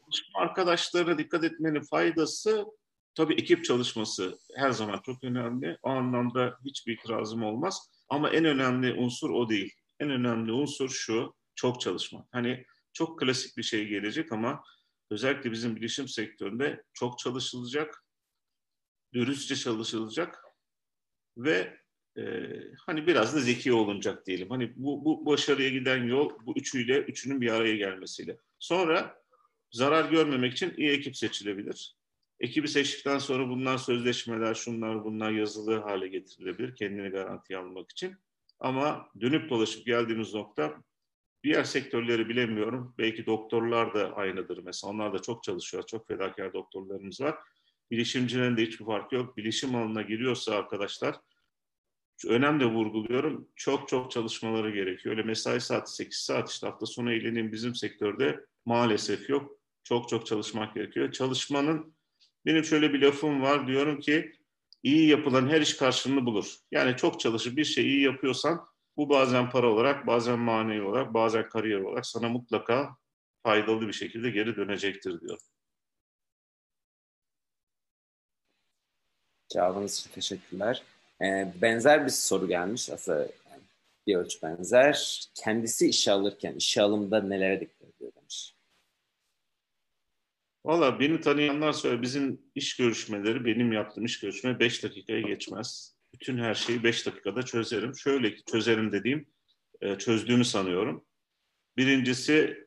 [0.00, 2.66] Çalışma arkadaşlarına dikkat etmenin faydası
[3.18, 5.78] tabii ekip çalışması her zaman çok önemli.
[5.82, 7.90] O anlamda hiçbir itirazım olmaz.
[8.08, 9.74] Ama en önemli unsur o değil.
[10.00, 12.26] En önemli unsur şu, çok çalışma.
[12.32, 14.62] Hani çok klasik bir şey gelecek ama
[15.10, 18.04] özellikle bizim bilişim sektöründe çok çalışılacak,
[19.14, 20.44] dürüstçe çalışılacak
[21.36, 21.78] ve
[22.18, 22.22] e,
[22.86, 24.50] hani biraz da zeki olunacak diyelim.
[24.50, 28.38] Hani bu, bu başarıya giden yol bu üçüyle, üçünün bir araya gelmesiyle.
[28.58, 29.22] Sonra
[29.70, 31.97] zarar görmemek için iyi ekip seçilebilir.
[32.40, 38.16] Ekibi seçtikten sonra bunlar sözleşmeler, şunlar bunlar yazılı hale getirilebilir kendini garantiye almak için.
[38.60, 40.82] Ama dönüp dolaşıp geldiğimiz nokta
[41.44, 42.94] diğer sektörleri bilemiyorum.
[42.98, 44.90] Belki doktorlar da aynıdır mesela.
[44.92, 45.82] Onlar da çok çalışıyor.
[45.86, 47.38] Çok fedakar doktorlarımız var.
[47.90, 49.36] Bilişimcilerin de hiçbir farkı yok.
[49.36, 51.16] Bilişim alanına giriyorsa arkadaşlar
[52.26, 53.48] önemli vurguluyorum.
[53.56, 55.16] Çok çok çalışmaları gerekiyor.
[55.16, 59.58] Öyle mesai saati 8 saat işte hafta sonu eğleneyim bizim sektörde maalesef yok.
[59.84, 61.12] Çok çok çalışmak gerekiyor.
[61.12, 61.97] Çalışmanın
[62.48, 64.32] benim şöyle bir lafım var diyorum ki
[64.82, 66.56] iyi yapılan her iş karşılığını bulur.
[66.70, 71.48] Yani çok çalışıp bir şeyi iyi yapıyorsan bu bazen para olarak, bazen manevi olarak, bazen
[71.48, 72.96] kariyer olarak sana mutlaka
[73.42, 75.38] faydalı bir şekilde geri dönecektir diyor.
[79.48, 80.82] Cevabınız için teşekkürler.
[81.22, 82.90] Ee, benzer bir soru gelmiş.
[82.90, 83.28] Aslında
[84.06, 85.28] bir ölçü benzer.
[85.34, 87.77] Kendisi işe alırken işe alımda nelere dikkat.
[90.64, 95.96] Valla beni tanıyanlar söyle bizim iş görüşmeleri, benim yaptığım iş görüşme 5 dakikaya geçmez.
[96.14, 97.96] Bütün her şeyi 5 dakikada çözerim.
[97.96, 99.26] Şöyle ki çözerim dediğim,
[99.80, 101.04] e, çözdüğümü sanıyorum.
[101.76, 102.66] Birincisi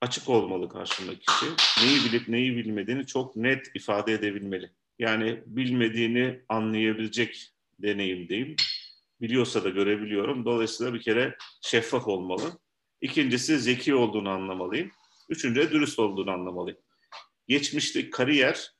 [0.00, 1.46] açık olmalı karşımdaki kişi.
[1.84, 4.70] Neyi bilip neyi bilmediğini çok net ifade edebilmeli.
[4.98, 8.56] Yani bilmediğini anlayabilecek deneyimdeyim.
[9.20, 10.44] Biliyorsa da görebiliyorum.
[10.44, 12.58] Dolayısıyla bir kere şeffaf olmalı.
[13.00, 14.90] İkincisi zeki olduğunu anlamalıyım.
[15.28, 16.78] Üçüncü dürüst olduğunu anlamalıyım
[17.48, 18.72] geçmişteki kariyer,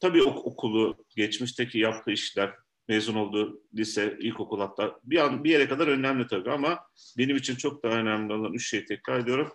[0.00, 2.54] tabii okulu, geçmişteki yaptığı işler,
[2.88, 6.86] mezun olduğu lise, ilkokul hatta bir, an, bir yere kadar önemli tabii ama
[7.18, 9.52] benim için çok daha önemli olan üç şeyi tekrar ediyorum.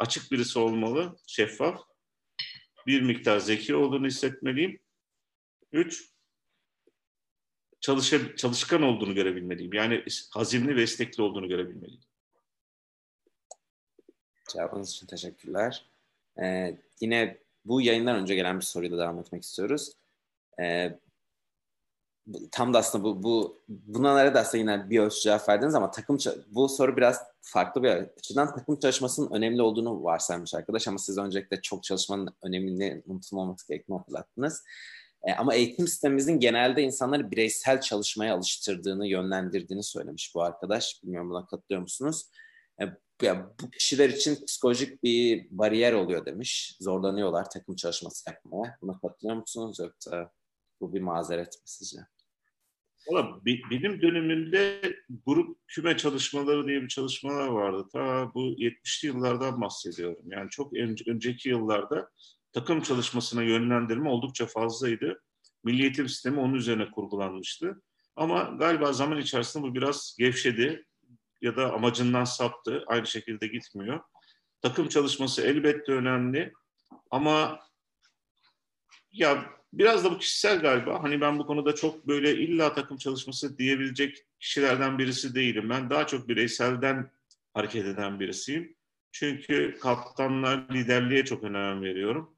[0.00, 1.80] Açık birisi olmalı, şeffaf.
[2.86, 4.80] Bir miktar zeki olduğunu hissetmeliyim.
[5.72, 6.10] Üç,
[7.80, 9.72] çalışa, çalışkan olduğunu görebilmeliyim.
[9.72, 12.00] Yani hazimli ve istekli olduğunu görebilmeliyim.
[14.52, 15.84] Cevabınız için teşekkürler.
[16.42, 19.92] Ee, yine bu yayından önce gelen bir soruyla devam etmek istiyoruz.
[20.60, 20.98] Ee,
[22.52, 26.18] tam da aslında bu, bu buna nerede aslında yine bir ölçü cevap verdiniz ama takım
[26.50, 31.62] bu soru biraz farklı bir açıdan takım çalışmasının önemli olduğunu varsaymış arkadaş ama siz öncelikle
[31.62, 34.64] çok çalışmanın önemini unutulmaması gerektiğini hatırlattınız.
[35.22, 41.00] E, ama eğitim sistemimizin genelde insanları bireysel çalışmaya alıştırdığını, yönlendirdiğini söylemiş bu arkadaş.
[41.02, 42.26] Bilmiyorum buna katılıyor musunuz?
[42.80, 42.84] E,
[43.22, 46.76] ya bu kişiler için psikolojik bir bariyer oluyor demiş.
[46.80, 48.78] Zorlanıyorlar takım çalışması yapmaya.
[48.82, 50.32] Buna katılıyor musunuz yoksa
[50.80, 51.98] bu bir mazeret mi sizce?
[53.08, 54.80] Valla benim dönemimde
[55.26, 57.88] grup küme çalışmaları diye bir çalışmalar vardı.
[57.92, 60.22] Ta bu 70'li yıllardan bahsediyorum.
[60.26, 60.72] Yani çok
[61.06, 62.10] önceki yıllarda
[62.52, 65.22] takım çalışmasına yönlendirme oldukça fazlaydı.
[65.64, 67.82] Milli eğitim sistemi onun üzerine kurgulanmıştı.
[68.16, 70.86] Ama galiba zaman içerisinde bu biraz gevşedi
[71.42, 72.84] ya da amacından saptı.
[72.86, 74.00] Aynı şekilde gitmiyor.
[74.62, 76.52] Takım çalışması elbette önemli
[77.10, 77.60] ama
[79.12, 81.02] ya biraz da bu kişisel galiba.
[81.02, 85.70] Hani ben bu konuda çok böyle illa takım çalışması diyebilecek kişilerden birisi değilim.
[85.70, 87.10] Ben daha çok bireyselden
[87.54, 88.76] hareket eden birisiyim.
[89.12, 92.36] Çünkü kaptanlar liderliğe çok önem veriyorum.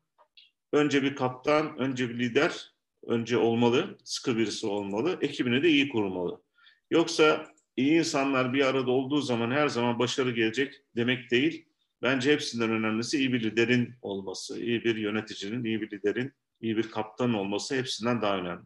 [0.73, 2.73] Önce bir kaptan, önce bir lider,
[3.07, 6.43] önce olmalı, sıkı birisi olmalı, ekibini de iyi kurmalı.
[6.91, 7.47] Yoksa
[7.81, 11.66] iyi insanlar bir arada olduğu zaman her zaman başarı gelecek demek değil.
[12.03, 16.90] Bence hepsinden önemlisi iyi bir liderin olması, iyi bir yöneticinin, iyi bir liderin, iyi bir
[16.90, 18.64] kaptanın olması hepsinden daha önemli.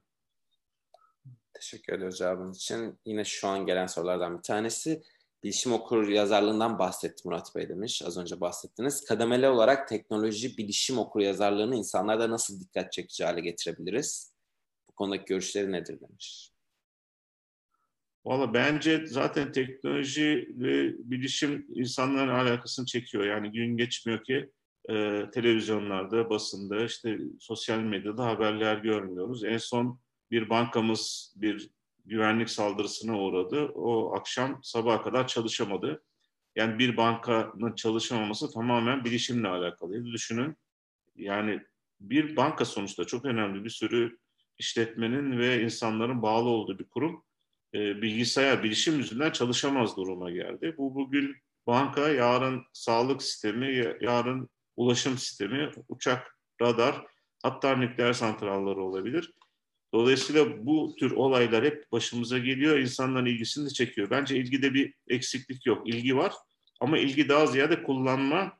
[1.55, 2.99] Teşekkür ediyoruz cevabınız için.
[3.07, 5.03] Yine şu an gelen sorulardan bir tanesi.
[5.43, 8.03] Bilişim okur yazarlığından bahsetti Murat Bey demiş.
[8.03, 9.05] Az önce bahsettiniz.
[9.05, 14.35] Kademeli olarak teknoloji bilişim okur yazarlığını insanlarda nasıl dikkat çekici hale getirebiliriz?
[14.89, 16.54] Bu konudaki görüşleri nedir demiş.
[18.25, 23.25] Valla bence zaten teknoloji ve bilişim insanların alakasını çekiyor.
[23.25, 24.51] Yani gün geçmiyor ki
[24.89, 29.45] e, televizyonlarda, basında, işte sosyal medyada haberler görmüyoruz.
[29.45, 31.71] En son bir bankamız bir
[32.05, 33.65] güvenlik saldırısına uğradı.
[33.65, 36.03] O akşam sabaha kadar çalışamadı.
[36.57, 40.05] Yani bir bankanın çalışamaması tamamen bilişimle alakalıydı.
[40.05, 40.57] Düşünün
[41.17, 41.61] yani
[42.01, 44.19] bir banka sonuçta çok önemli bir sürü
[44.59, 47.25] işletmenin ve insanların bağlı olduğu bir kurum
[47.75, 50.75] e, bilgisayar, bilişim yüzünden çalışamaz duruma geldi.
[50.79, 57.07] Bu bugün banka, yarın sağlık sistemi, yarın ulaşım sistemi, uçak, radar,
[57.43, 59.33] hatta nükleer santralları olabilir.
[59.95, 64.11] Dolayısıyla bu tür olaylar hep başımıza geliyor, insanların ilgisini de çekiyor.
[64.11, 66.33] Bence ilgide bir eksiklik yok, ilgi var
[66.81, 68.59] ama ilgi daha ziyade kullanma,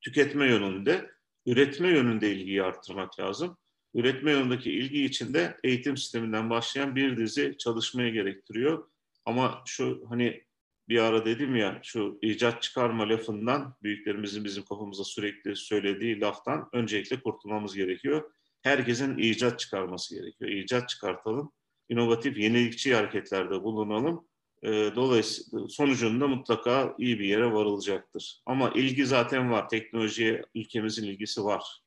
[0.00, 1.10] tüketme yönünde,
[1.46, 3.56] üretme yönünde ilgiyi arttırmak lazım.
[3.96, 8.88] Üretme yönündeki ilgi için de eğitim sisteminden başlayan bir dizi çalışmaya gerektiriyor.
[9.24, 10.44] Ama şu hani
[10.88, 17.20] bir ara dedim ya şu icat çıkarma lafından büyüklerimizin bizim kafamıza sürekli söylediği laftan öncelikle
[17.20, 18.30] kurtulmamız gerekiyor.
[18.62, 20.50] Herkesin icat çıkarması gerekiyor.
[20.50, 21.52] İcat çıkartalım.
[21.88, 24.26] inovatif, yenilikçi hareketlerde bulunalım.
[24.62, 28.42] Ee, dolayısıyla sonucunda mutlaka iyi bir yere varılacaktır.
[28.46, 29.68] Ama ilgi zaten var.
[29.68, 31.85] Teknolojiye ülkemizin ilgisi var.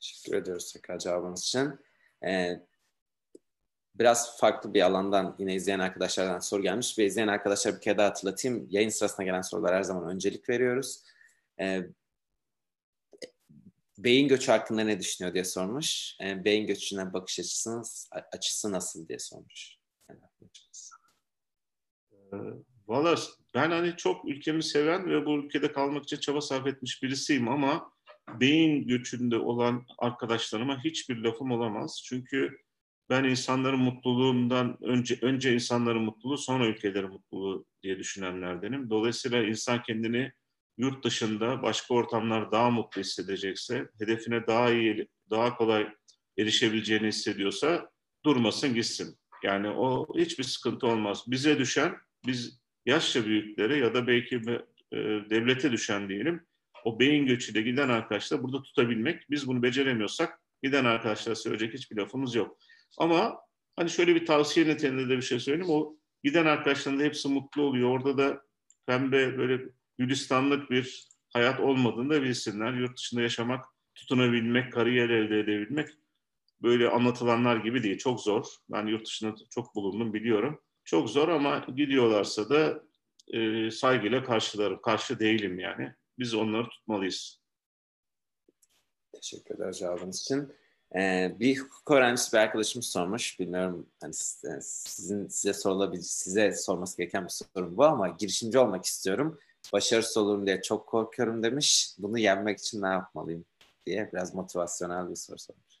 [0.00, 1.78] Teşekkür ediyoruz tekrar cevabınız için.
[2.24, 2.60] Ee,
[3.94, 8.08] biraz farklı bir alandan yine izleyen arkadaşlardan soru gelmiş ve izleyen arkadaşlar bir kere daha
[8.08, 8.66] hatırlatayım.
[8.70, 11.02] Yayın sırasında gelen sorular her zaman öncelik veriyoruz.
[11.60, 11.86] Ee,
[13.98, 16.16] beyin göçü hakkında ne düşünüyor diye sormuş.
[16.22, 19.76] Ee, beyin göçüne bakış açısınız, açısı nasıl diye sormuş.
[22.10, 22.36] Ee,
[22.88, 23.16] Valla
[23.54, 27.92] ben hani çok ülkemi seven ve bu ülkede kalmak için çaba sarf etmiş birisiyim ama
[28.40, 32.02] beyin göçünde olan arkadaşlarıma hiçbir lafım olamaz.
[32.04, 32.58] Çünkü
[33.10, 38.90] ben insanların mutluluğundan önce önce insanların mutluluğu sonra ülkelerin mutluluğu diye düşünenlerdenim.
[38.90, 40.32] Dolayısıyla insan kendini
[40.78, 45.88] yurt dışında başka ortamlar daha mutlu hissedecekse, hedefine daha iyi, daha kolay
[46.38, 47.90] erişebileceğini hissediyorsa
[48.24, 49.18] durmasın gitsin.
[49.42, 51.24] Yani o hiçbir sıkıntı olmaz.
[51.26, 54.36] Bize düşen, biz yaşça büyükleri ya da belki
[54.92, 54.96] e,
[55.30, 56.46] devlete düşen diyelim,
[56.84, 59.30] o beyin göçüyle giden arkadaşlar burada tutabilmek.
[59.30, 62.58] Biz bunu beceremiyorsak giden arkadaşlar söyleyecek hiçbir lafımız yok.
[62.98, 63.38] Ama
[63.76, 65.70] hani şöyle bir tavsiye niteliğinde de bir şey söyleyeyim.
[65.70, 67.90] O giden arkadaşların da hepsi mutlu oluyor.
[67.90, 68.42] Orada da
[68.86, 69.62] pembe böyle
[69.98, 72.72] gülistanlık bir hayat olmadığını da bilsinler.
[72.72, 73.64] Yurt dışında yaşamak,
[73.94, 75.88] tutunabilmek, kariyer elde edebilmek
[76.62, 77.98] böyle anlatılanlar gibi değil.
[77.98, 78.44] Çok zor.
[78.68, 80.60] Ben yurt dışında çok bulundum biliyorum.
[80.84, 82.82] Çok zor ama gidiyorlarsa da
[83.32, 84.82] e, saygıyla karşılarım.
[84.82, 85.94] Karşı değilim yani.
[86.18, 87.40] Biz onları tutmalıyız.
[89.12, 90.52] Teşekkür ederim cevabınız için.
[90.96, 93.40] Ee, bir hukuk öğrencisi bir arkadaşım sormuş.
[93.40, 99.38] Bilmiyorum hani sizin size sorulabilir, size sorması gereken bir sorun bu ama girişimci olmak istiyorum.
[99.72, 101.94] Başarısız olurum diye çok korkuyorum demiş.
[101.98, 103.44] Bunu yenmek için ne yapmalıyım
[103.86, 105.78] diye biraz motivasyonel bir soru sormuş.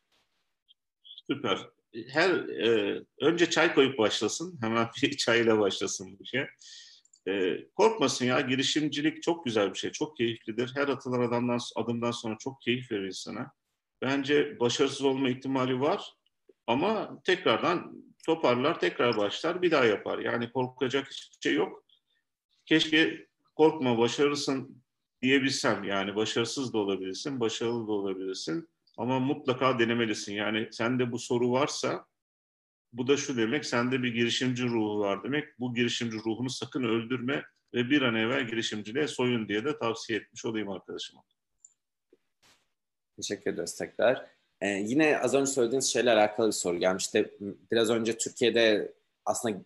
[1.04, 1.68] Süper.
[2.08, 4.58] Her e, önce çay koyup başlasın.
[4.60, 6.46] Hemen bir çayla başlasın bu şey.
[7.28, 8.40] E, korkmasın ya.
[8.40, 9.92] Girişimcilik çok güzel bir şey.
[9.92, 10.72] Çok keyiflidir.
[10.74, 13.52] Her atılan adamdan adımdan sonra çok keyif verir insana
[14.02, 16.14] bence başarısız olma ihtimali var.
[16.66, 20.18] Ama tekrardan toparlar, tekrar başlar, bir daha yapar.
[20.18, 21.84] Yani korkacak hiçbir şey yok.
[22.66, 24.82] Keşke korkma, başarısın
[25.22, 25.84] diyebilsem.
[25.84, 28.68] Yani başarısız da olabilirsin, başarılı da olabilirsin.
[28.98, 30.34] Ama mutlaka denemelisin.
[30.34, 32.06] Yani sende bu soru varsa
[32.92, 35.60] bu da şu demek, sende bir girişimci ruhu var demek.
[35.60, 40.44] Bu girişimci ruhunu sakın öldürme ve bir an evvel girişimciliğe soyun diye de tavsiye etmiş
[40.44, 41.22] olayım arkadaşıma.
[43.16, 44.26] Teşekkür ederiz tekrar.
[44.60, 47.34] Ee, yine az önce söylediğiniz şeyle alakalı bir soru gelmişti.
[47.70, 48.92] Biraz önce Türkiye'de
[49.24, 49.58] aslında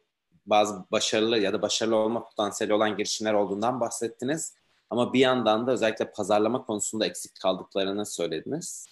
[0.46, 4.54] bazı başarılı ya da başarılı olma potansiyeli olan girişimler olduğundan bahsettiniz.
[4.90, 8.86] Ama bir yandan da özellikle pazarlama konusunda eksik kaldıklarını söylediniz.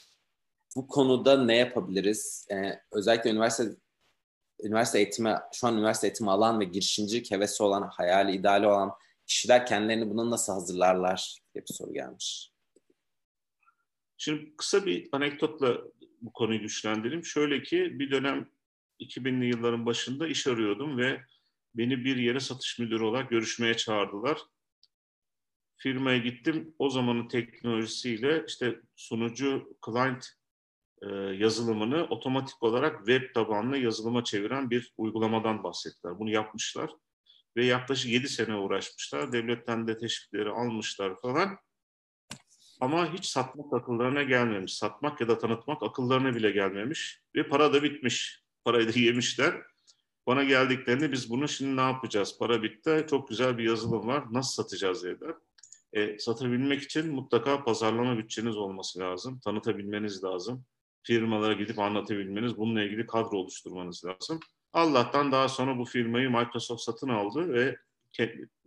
[0.77, 2.47] Bu konuda ne yapabiliriz?
[2.51, 3.71] Ee, özellikle üniversite
[4.65, 8.93] üniversite eğitimi, şu an üniversite eğitimi alan ve girişimcilik hevesi olan, hayali, ideali olan
[9.27, 12.53] kişiler kendilerini bunu nasıl hazırlarlar diye bir soru gelmiş.
[14.17, 15.79] Şimdi kısa bir anekdotla
[16.21, 17.25] bu konuyu güçlendireyim.
[17.25, 18.49] Şöyle ki bir dönem
[19.01, 21.21] 2000'li yılların başında iş arıyordum ve
[21.75, 24.39] beni bir yere satış müdürü olarak görüşmeye çağırdılar.
[25.77, 26.75] Firmaya gittim.
[26.79, 30.40] O zamanın teknolojisiyle işte sunucu client
[31.03, 36.19] e, yazılımını otomatik olarak web tabanlı yazılıma çeviren bir uygulamadan bahsettiler.
[36.19, 36.91] Bunu yapmışlar
[37.57, 39.33] ve yaklaşık 7 sene uğraşmışlar.
[39.33, 41.59] Devletten de teşvikleri almışlar falan.
[42.81, 44.75] Ama hiç satmak akıllarına gelmemiş.
[44.75, 47.23] Satmak ya da tanıtmak akıllarına bile gelmemiş.
[47.37, 48.45] Ve para da bitmiş.
[48.65, 49.63] Parayı da yemişler.
[50.27, 52.39] Bana geldiklerinde biz bunu şimdi ne yapacağız?
[52.39, 53.07] Para bitti.
[53.11, 54.25] Çok güzel bir yazılım var.
[54.31, 55.35] Nasıl satacağız dediler.
[55.93, 59.41] E, satabilmek için mutlaka pazarlama bütçeniz olması lazım.
[59.45, 60.65] Tanıtabilmeniz lazım.
[61.03, 64.41] Firmalara gidip anlatabilmeniz, bununla ilgili kadro oluşturmanız lazım.
[64.73, 67.77] Allah'tan daha sonra bu firmayı Microsoft satın aldı ve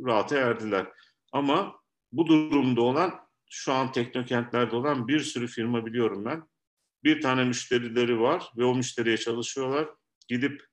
[0.01, 0.87] rahata erdiler.
[1.31, 1.75] Ama
[2.11, 3.19] bu durumda olan
[3.49, 6.43] şu an teknokentlerde olan bir sürü firma biliyorum ben.
[7.03, 9.89] Bir tane müşterileri var ve o müşteriye çalışıyorlar.
[10.27, 10.65] Gidip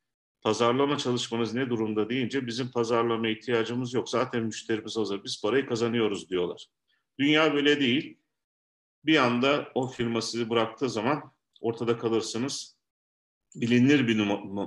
[0.43, 4.09] pazarlama çalışmanız ne durumda deyince bizim pazarlama ihtiyacımız yok.
[4.09, 5.25] Zaten müşterimiz hazır.
[5.25, 6.67] Biz parayı kazanıyoruz diyorlar.
[7.19, 8.19] Dünya böyle değil.
[9.05, 12.77] Bir anda o firma sizi bıraktığı zaman ortada kalırsınız.
[13.57, 14.17] Bilinir bir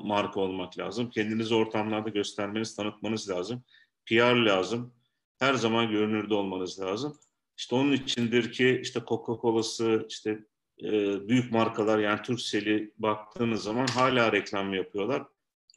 [0.03, 1.09] marka olmak lazım.
[1.09, 3.63] Kendinizi ortamlarda göstermeniz, tanıtmanız lazım.
[4.05, 4.93] PR lazım.
[5.39, 7.17] Her zaman görünürde olmanız lazım.
[7.57, 10.39] İşte onun içindir ki işte Coca-Cola'sı, işte
[10.83, 10.91] e,
[11.27, 15.23] büyük markalar yani Turkcell'i baktığınız zaman hala reklam yapıyorlar.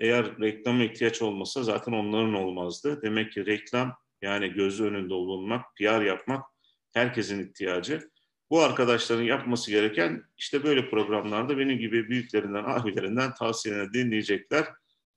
[0.01, 3.03] Eğer reklama ihtiyaç olmasa zaten onların olmazdı.
[3.03, 6.45] Demek ki reklam yani gözü önünde bulunmak, PR yapmak
[6.93, 8.11] herkesin ihtiyacı.
[8.51, 14.67] Bu arkadaşların yapması gereken işte böyle programlarda benim gibi büyüklerinden, abilerinden tavsiyelerini dinleyecekler.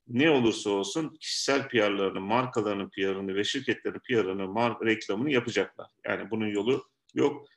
[0.07, 5.87] Ne olursa olsun kişisel PR'larını, markalarının PR'ını ve şirketlerin PR'ını, reklamını yapacaklar.
[6.05, 7.47] Yani bunun yolu yok.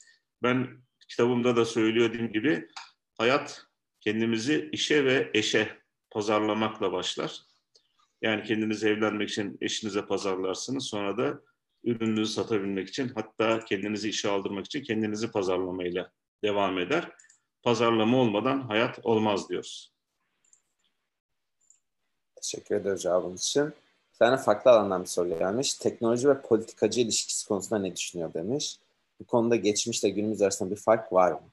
[0.43, 0.69] Ben
[1.09, 2.69] kitabımda da söylediğim gibi
[3.19, 3.67] hayat
[4.01, 5.79] kendimizi işe ve eşe
[6.11, 7.41] pazarlamakla başlar.
[8.23, 10.85] Yani kendinizi evlenmek için eşinize pazarlarsınız.
[10.85, 11.43] Sonra da
[11.85, 16.13] ürününüzü satabilmek için hatta kendinizi işe aldırmak için kendinizi pazarlamayla
[16.45, 17.13] devam eder.
[17.63, 19.93] Pazarlama olmadan hayat olmaz diyoruz.
[22.43, 23.67] Teşekkür ederiz cevabın için.
[24.13, 25.75] Bir tane farklı alandan bir soru gelmiş.
[25.75, 28.79] Teknoloji ve politikacı ilişkisi konusunda ne düşünüyor demiş.
[29.21, 31.51] Bu konuda geçmişte günümüz arasında bir fark var mı?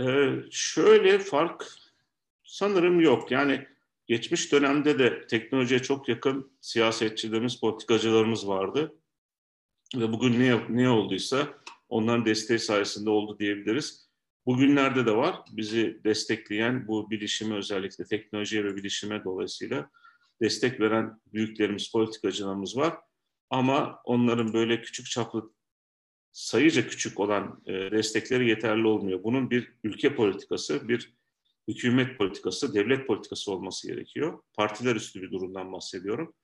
[0.00, 1.66] Ee, şöyle fark
[2.44, 3.30] sanırım yok.
[3.30, 3.66] Yani
[4.08, 8.94] geçmiş dönemde de teknolojiye çok yakın siyasetçilerimiz, politikacılarımız vardı.
[9.96, 11.48] Ve bugün ne, ne olduysa
[11.88, 14.08] onların desteği sayesinde oldu diyebiliriz.
[14.46, 19.90] Bugünlerde de var bizi destekleyen bu bilişime özellikle teknolojiye ve bilişime dolayısıyla
[20.42, 22.96] destek veren büyüklerimiz, politikacılarımız var.
[23.50, 25.52] Ama onların böyle küçük çaplı
[26.32, 29.24] sayıca küçük olan e, destekleri yeterli olmuyor.
[29.24, 31.17] Bunun bir ülke politikası, bir
[31.68, 34.42] hükümet politikası, devlet politikası olması gerekiyor.
[34.54, 36.34] Partiler üstü bir durumdan bahsediyorum.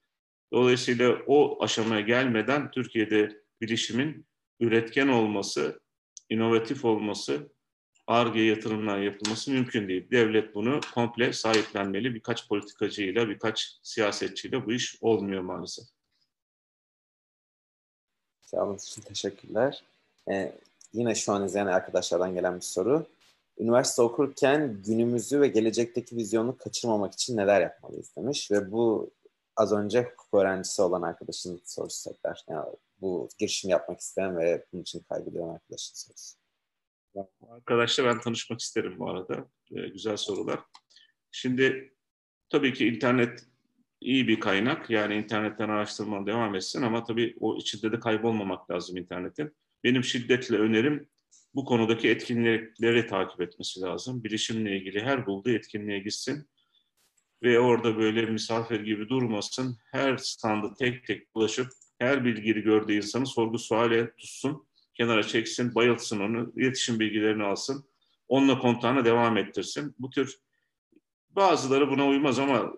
[0.53, 4.27] Dolayısıyla o aşamaya gelmeden Türkiye'de bilişimin
[4.61, 5.81] üretken olması,
[6.31, 7.55] inovatif olması,
[8.07, 10.11] ARGE yatırımlar yapılması mümkün değil.
[10.11, 12.15] Devlet bunu komple sahiplenmeli.
[12.15, 15.85] Birkaç politikacıyla, birkaç siyasetçiyle bu iş olmuyor maalesef.
[18.51, 19.85] Cevabınız için teşekkürler.
[20.31, 20.53] Ee,
[20.93, 23.07] yine şu an izleyen arkadaşlardan gelen bir soru.
[23.59, 29.11] Üniversite okurken günümüzü ve gelecekteki vizyonu kaçırmamak için neler yapmalıyız demiş ve bu
[29.57, 32.45] az önce hukuk öğrencisi olan arkadaşın sorusu tekrar.
[32.49, 32.67] Yani
[33.01, 36.37] bu girişim yapmak isteyen ve bunun için kaybedilen arkadaşın sorusu.
[37.51, 39.49] Arkadaşla ben tanışmak isterim bu arada.
[39.71, 40.61] Ee, güzel sorular.
[41.31, 41.95] Şimdi
[42.49, 43.47] tabii ki internet
[44.01, 44.91] iyi bir kaynak.
[44.91, 49.57] Yani internetten araştırma devam etsin ama tabii o içinde de kaybolmamak lazım internetin.
[49.85, 51.09] Benim şiddetle önerim
[51.55, 54.25] bu konudaki etkinlikleri takip etmesi lazım.
[54.25, 56.49] Bilişimle ilgili her bulduğu etkinliğe gitsin
[57.43, 59.79] ve orada böyle misafir gibi durmasın.
[59.93, 61.67] Her standı tek tek ulaşıp
[61.99, 67.85] her bilgiyi gördüğü insanı sorgu suale tutsun, kenara çeksin, bayıltsın onu, iletişim bilgilerini alsın,
[68.29, 69.95] onunla kontağına devam ettirsin.
[69.99, 70.39] Bu tür
[71.31, 72.73] bazıları buna uymaz ama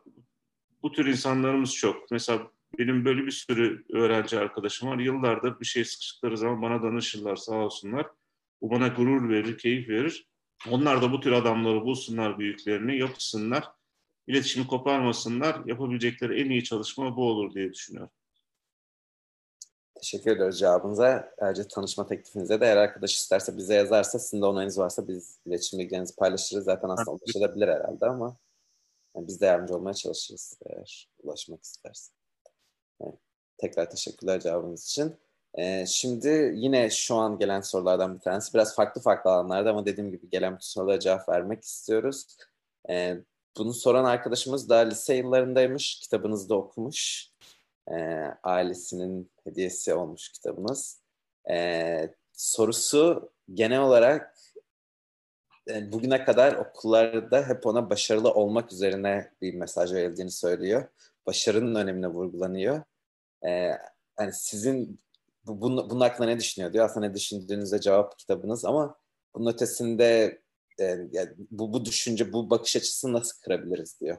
[0.83, 2.11] bu tür insanlarımız çok.
[2.11, 4.99] Mesela benim böyle bir sürü öğrenci arkadaşım var.
[4.99, 8.07] Yıllardır bir şey sıkıştıkları zaman bana danışırlar sağ olsunlar.
[8.61, 10.29] Bu bana gurur verir, keyif verir.
[10.71, 13.69] Onlar da bu tür adamları bulsunlar büyüklerini, yapsınlar.
[14.27, 15.63] İletişimi koparmasınlar.
[15.67, 18.13] Yapabilecekleri en iyi çalışma bu olur diye düşünüyorum.
[19.95, 21.33] Teşekkür ederiz cevabınıza.
[21.39, 25.79] Ayrıca tanışma teklifinize de eğer arkadaş isterse bize yazarsa, sizin de onayınız varsa biz iletişim
[25.79, 26.65] bilgilerinizi paylaşırız.
[26.65, 28.37] Zaten aslında ulaşılabilir herhalde ama
[29.17, 32.13] yani biz de yardımcı olmaya çalışırız eğer ulaşmak isterse.
[33.01, 33.15] Yani
[33.59, 35.17] tekrar teşekkürler cevabınız için.
[35.57, 38.55] Ee, şimdi yine şu an gelen sorulardan bir tanesi.
[38.55, 42.37] Biraz farklı farklı alanlarda ama dediğim gibi gelen bütün sorulara cevap vermek istiyoruz.
[42.91, 43.17] Ee,
[43.59, 46.01] bunu soran arkadaşımız da lise yıllarındaymış.
[46.01, 47.31] Kitabınızı da okumuş.
[47.91, 47.95] Ee,
[48.43, 51.01] ailesinin hediyesi olmuş kitabınız.
[51.51, 54.37] Ee, sorusu genel olarak
[55.71, 60.89] e, bugüne kadar okullarda hep ona başarılı olmak üzerine bir mesaj verildiğini söylüyor.
[61.27, 62.83] Başarının önemine vurgulanıyor.
[63.47, 63.79] Ee,
[64.21, 65.01] yani sizin
[65.47, 66.85] bu, bunun, bunun hakkında ne düşünüyor diyor.
[66.85, 68.97] Aslında ne düşündüğünüze cevap kitabınız ama
[69.35, 70.41] bunun ötesinde
[70.81, 74.19] e, yani bu, bu düşünce, bu bakış açısını nasıl kırabiliriz diyor.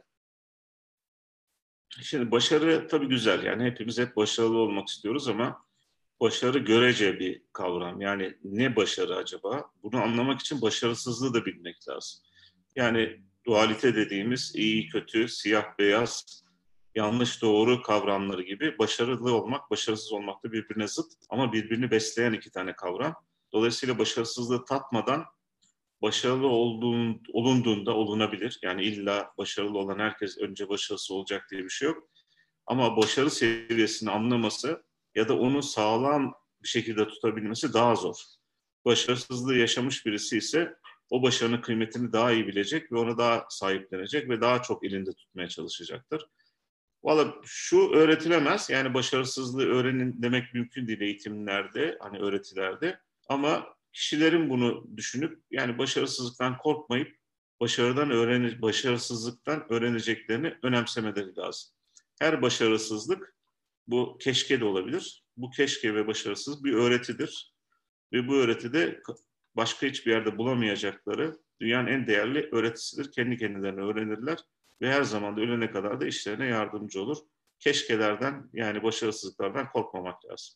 [2.02, 3.44] Şimdi başarı tabii güzel.
[3.44, 5.66] Yani hepimiz hep başarılı olmak istiyoruz ama
[6.20, 8.02] başarı görece bir kavram.
[8.02, 9.72] Yani ne başarı acaba?
[9.84, 12.22] Bunu anlamak için başarısızlığı da bilmek lazım.
[12.76, 16.44] Yani dualite dediğimiz iyi kötü, siyah beyaz,
[16.98, 22.52] yanlış doğru kavramları gibi başarılı olmak, başarısız olmak da birbirine zıt ama birbirini besleyen iki
[22.52, 23.16] tane kavram.
[23.54, 25.26] Dolayısıyla başarısızlığı tatmadan
[26.02, 28.60] başarılı olduğun, olunduğunda olunabilir.
[28.64, 32.10] Yani illa başarılı olan herkes önce başarısı olacak diye bir şey yok.
[32.66, 34.84] Ama başarı seviyesini anlaması
[35.16, 36.34] ya da onu sağlam
[36.64, 38.16] bir şekilde tutabilmesi daha zor.
[38.86, 40.76] Başarısızlığı yaşamış birisi ise
[41.10, 45.48] o başarının kıymetini daha iyi bilecek ve onu daha sahiplenecek ve daha çok elinde tutmaya
[45.48, 46.26] çalışacaktır.
[47.04, 48.70] Valla şu öğretilemez.
[48.70, 53.00] Yani başarısızlığı öğrenin demek mümkün değil eğitimlerde, hani öğretilerde.
[53.30, 57.18] Ama kişilerin bunu düşünüp yani başarısızlıktan korkmayıp
[57.60, 61.72] başarıdan öğreni başarısızlıktan öğreneceklerini önemsemeleri lazım.
[62.20, 63.36] Her başarısızlık
[63.88, 65.24] bu keşke de olabilir.
[65.38, 67.54] Bu keşke ve başarısız bir öğretidir.
[68.14, 69.02] Ve bu öğretide
[69.56, 73.12] başka hiçbir yerde bulamayacakları dünyanın en değerli öğretisidir.
[73.12, 74.40] Kendi kendilerine öğrenirler
[74.82, 77.18] ve her zaman da ölene kadar da işlerine yardımcı olur.
[77.60, 80.56] Keşkelerden yani başarısızlıklardan korkmamak lazım.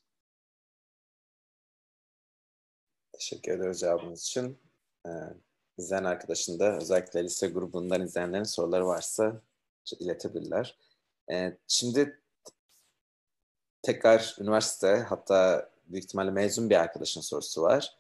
[3.12, 4.60] Teşekkür ederiz cevabınız için.
[5.06, 5.10] Ee,
[5.78, 9.42] izleyen arkadaşın da özellikle lise grubundan izleyenlerin soruları varsa
[10.00, 10.78] iletebilirler.
[11.32, 12.22] Ee, şimdi
[13.82, 17.98] tekrar üniversite hatta büyük ihtimalle mezun bir arkadaşın sorusu var.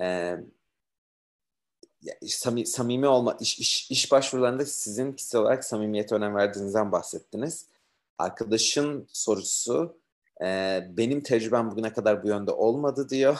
[0.00, 0.36] Ee,
[2.26, 7.66] sami, samimi olma, iş, iş, iş başvurularında sizin kişisel olarak samimiyete önem verdiğinizden bahsettiniz.
[8.18, 9.96] Arkadaşın sorusu,
[10.42, 13.38] e, benim tecrübem bugüne kadar bu yönde olmadı diyor.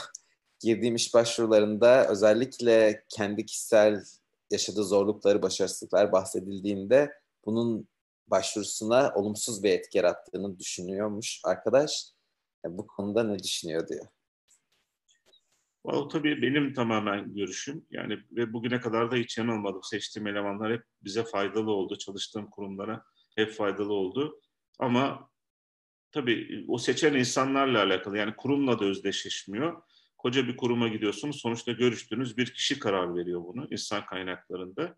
[0.60, 4.04] Girdiğim iş başvurularında özellikle kendi kişisel
[4.50, 7.12] yaşadığı zorlukları, başarısızlıklar bahsedildiğinde
[7.46, 7.88] bunun
[8.26, 12.12] başvurusuna olumsuz bir etki yarattığını düşünüyormuş arkadaş.
[12.66, 14.06] E, bu konuda ne düşünüyor diyor.
[15.84, 17.86] O tabii benim tamamen görüşüm.
[17.90, 19.82] Yani ve bugüne kadar da hiç yanılmadım.
[19.82, 21.98] Seçtiğim elemanlar hep bize faydalı oldu.
[21.98, 23.04] Çalıştığım kurumlara
[23.36, 24.40] hep faydalı oldu.
[24.78, 25.30] Ama
[26.12, 28.18] tabii o seçen insanlarla alakalı.
[28.18, 29.82] Yani kurumla da özdeşleşmiyor.
[30.18, 31.36] Koca bir kuruma gidiyorsunuz.
[31.40, 34.96] Sonuçta görüştüğünüz bir kişi karar veriyor bunu insan kaynaklarında.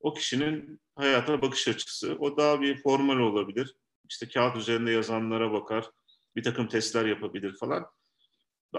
[0.00, 2.16] O kişinin hayata bakış açısı.
[2.18, 3.76] O daha bir formal olabilir.
[4.08, 5.90] İşte kağıt üzerinde yazanlara bakar.
[6.36, 7.86] Bir takım testler yapabilir falan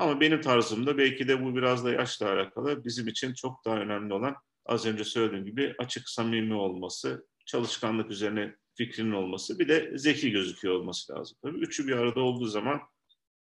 [0.01, 2.85] ama benim tarzımda belki de bu biraz da yaşla alakalı.
[2.85, 4.35] Bizim için çok daha önemli olan
[4.65, 10.75] az önce söylediğim gibi açık, samimi olması, çalışkanlık üzerine fikrinin olması, bir de zeki gözüküyor
[10.75, 11.37] olması lazım.
[11.41, 12.81] Tabii üçü bir arada olduğu zaman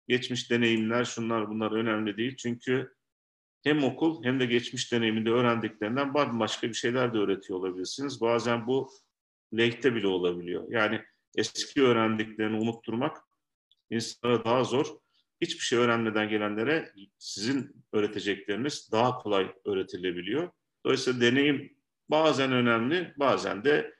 [0.07, 2.35] geçmiş deneyimler, şunlar bunlar önemli değil.
[2.35, 2.93] Çünkü
[3.63, 8.21] hem okul hem de geçmiş deneyiminde öğrendiklerinden bambaşka bir şeyler de öğretiyor olabilirsiniz.
[8.21, 8.89] Bazen bu
[9.57, 10.63] lehte bile olabiliyor.
[10.69, 11.01] Yani
[11.35, 13.17] eski öğrendiklerini unutturmak
[13.89, 15.02] insana daha zor
[15.45, 20.51] hiçbir şey öğrenmeden gelenlere sizin öğretecekleriniz daha kolay öğretilebiliyor.
[20.85, 21.77] Dolayısıyla deneyim
[22.09, 23.93] bazen önemli, bazen de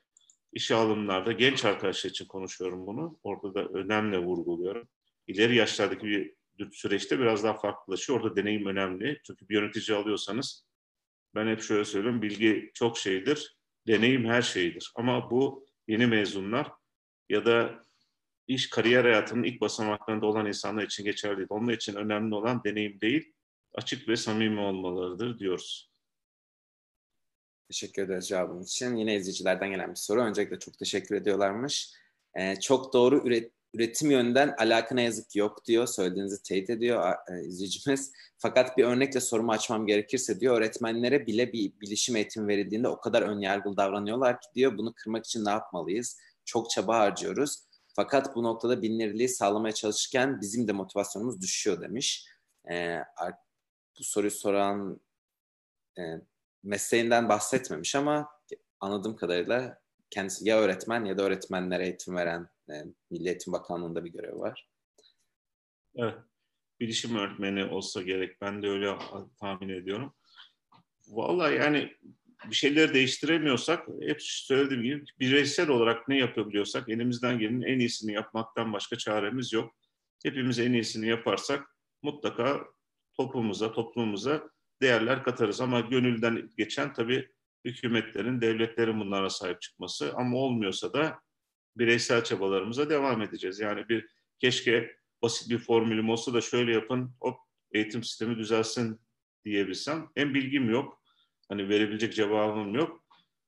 [0.53, 3.19] işe alımlarda genç arkadaşlar için konuşuyorum bunu.
[3.23, 4.87] Orada da önemli vurguluyorum.
[5.27, 8.19] İleri yaşlardaki bir süreçte biraz daha farklılaşıyor.
[8.19, 9.21] Orada deneyim önemli.
[9.27, 10.65] Çünkü bir yönetici alıyorsanız
[11.35, 12.21] ben hep şöyle söylüyorum.
[12.21, 13.57] Bilgi çok şeydir.
[13.87, 14.91] Deneyim her şeydir.
[14.95, 16.71] Ama bu yeni mezunlar
[17.29, 17.83] ya da
[18.47, 21.47] iş kariyer hayatının ilk basamaklarında olan insanlar için geçerli değil.
[21.49, 23.33] Onun için önemli olan deneyim değil,
[23.75, 25.91] açık ve samimi olmalarıdır diyoruz.
[27.69, 28.95] Teşekkür ederiz cevabın için.
[28.95, 30.21] Yine izleyicilerden gelen bir soru.
[30.21, 31.91] Öncelikle çok teşekkür ediyorlarmış.
[32.35, 35.87] Ee, çok doğru üret, üretim yönden alaka yazık yok diyor.
[35.87, 38.11] Söylediğinizi teyit ediyor e, izleyicimiz.
[38.37, 43.21] Fakat bir örnekle sorumu açmam gerekirse diyor öğretmenlere bile bir bilişim eğitimi verildiğinde o kadar
[43.21, 46.19] önyargılı davranıyorlar ki diyor bunu kırmak için ne yapmalıyız?
[46.45, 47.63] Çok çaba harcıyoruz
[47.93, 52.27] fakat bu noktada bilinirliği sağlamaya çalışırken bizim de motivasyonumuz düşüyor demiş.
[52.71, 52.99] E,
[53.99, 55.01] bu soruyu soran
[55.99, 56.01] e,
[56.63, 58.29] mesleğinden bahsetmemiş ama
[58.79, 62.73] anladığım kadarıyla kendisi ya öğretmen ya da öğretmenlere eğitim veren e,
[63.09, 64.69] Milli Eğitim Bakanlığı'nda bir görev var.
[65.95, 66.15] Evet.
[66.79, 68.41] Bilişim öğretmeni olsa gerek.
[68.41, 68.97] Ben de öyle
[69.39, 70.13] tahmin ediyorum.
[71.07, 71.97] Vallahi yani
[72.49, 78.73] bir şeyleri değiştiremiyorsak hep söylediğim gibi bireysel olarak ne yapabiliyorsak elimizden gelenin en iyisini yapmaktan
[78.73, 79.75] başka çaremiz yok.
[80.23, 82.65] Hepimiz en iyisini yaparsak mutlaka
[83.17, 84.49] toplumumuza, toplumumuza
[84.81, 85.61] değerler katarız.
[85.61, 87.29] Ama gönülden geçen tabii
[87.65, 90.13] hükümetlerin, devletlerin bunlara sahip çıkması.
[90.15, 91.19] Ama olmuyorsa da
[91.77, 93.59] bireysel çabalarımıza devam edeceğiz.
[93.59, 94.07] Yani bir
[94.39, 97.37] keşke basit bir formülüm olsa da şöyle yapın, hop
[97.71, 98.99] eğitim sistemi düzelsin
[99.45, 100.09] diyebilsem.
[100.15, 101.02] Hem bilgim yok,
[101.53, 103.03] Hani verebilecek cevabım yok.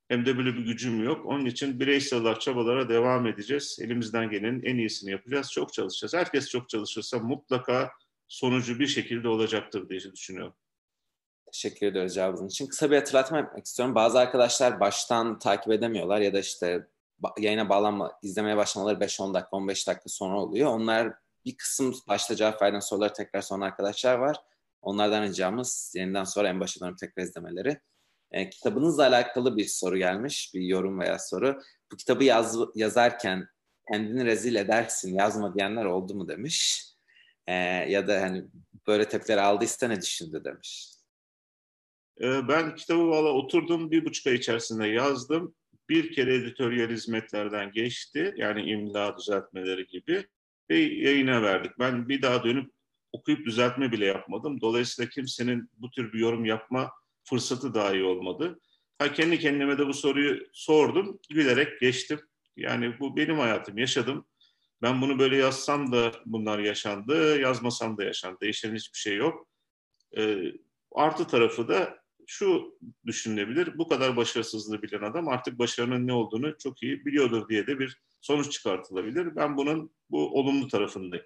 [0.08, 1.26] Hem de böyle bir gücüm yok.
[1.26, 3.78] Onun için bireysel olarak çabalara devam edeceğiz.
[3.82, 5.52] Elimizden gelenin en iyisini yapacağız.
[5.52, 6.14] Çok çalışacağız.
[6.14, 7.92] Herkes çok çalışırsa mutlaka
[8.28, 10.54] sonucu bir şekilde olacaktır diye düşünüyorum.
[11.52, 12.68] Teşekkür ediyoruz cevabınız için.
[12.68, 13.96] Kısa bir hatırlatma yapmak istiyorum.
[13.96, 16.88] Bazı arkadaşlar baştan takip edemiyorlar ya da işte
[17.38, 20.70] yayına bağlanma, izlemeye başlamaları 5-10 dakika, 15 dakika sonra oluyor.
[20.70, 21.14] Onlar
[21.46, 24.38] bir kısım başta cevap verilen soruları tekrar sonra arkadaşlar var.
[24.82, 27.80] Onlardan ricamız yeniden sonra en başa tekrar izlemeleri.
[28.36, 31.62] E, kitabınızla alakalı bir soru gelmiş, bir yorum veya soru.
[31.92, 33.48] Bu kitabı yaz, yazarken
[33.92, 36.86] kendini rezil edersin yazma diyenler oldu mu demiş.
[37.48, 37.54] E,
[37.92, 38.46] ya da hani
[38.88, 40.90] böyle tepkiler aldıysa ne düşündü demiş.
[42.22, 45.56] E, ben kitabı valla oturdum bir buçuk ay içerisinde yazdım.
[45.90, 48.34] Bir kere editoryal hizmetlerden geçti.
[48.38, 50.28] Yani imla düzeltmeleri gibi.
[50.70, 51.72] Ve yayına verdik.
[51.80, 52.72] Ben bir daha dönüp
[53.12, 54.62] okuyup düzeltme bile yapmadım.
[54.62, 56.92] Dolayısıyla kimsenin bu tür bir yorum yapma
[57.26, 58.60] fırsatı dahi olmadı.
[59.00, 61.20] Ha, kendi kendime de bu soruyu sordum.
[61.30, 62.20] Gülerek geçtim.
[62.58, 63.78] Yani bu benim hayatım.
[63.78, 64.26] Yaşadım.
[64.82, 67.40] Ben bunu böyle yazsam da bunlar yaşandı.
[67.40, 68.38] Yazmasam da yaşandı.
[68.42, 69.48] Değişen hiçbir şey yok.
[70.18, 70.54] Ee,
[70.92, 73.78] artı tarafı da şu düşünülebilir.
[73.78, 78.02] Bu kadar başarısızlığı bilen adam artık başarının ne olduğunu çok iyi biliyordur diye de bir
[78.22, 79.36] sonuç çıkartılabilir.
[79.36, 81.26] Ben bunun bu olumlu tarafındayım.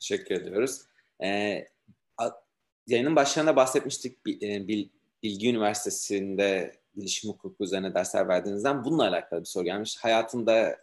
[0.00, 0.82] Teşekkür ediyoruz.
[1.24, 1.66] Ee,
[2.86, 4.68] yayının başlarında bahsetmiştik e,
[5.22, 9.96] Bilgi Üniversitesi'nde bilişim hukuku üzerine dersler verdiğinizden bununla alakalı bir soru gelmiş.
[10.00, 10.78] Hayatında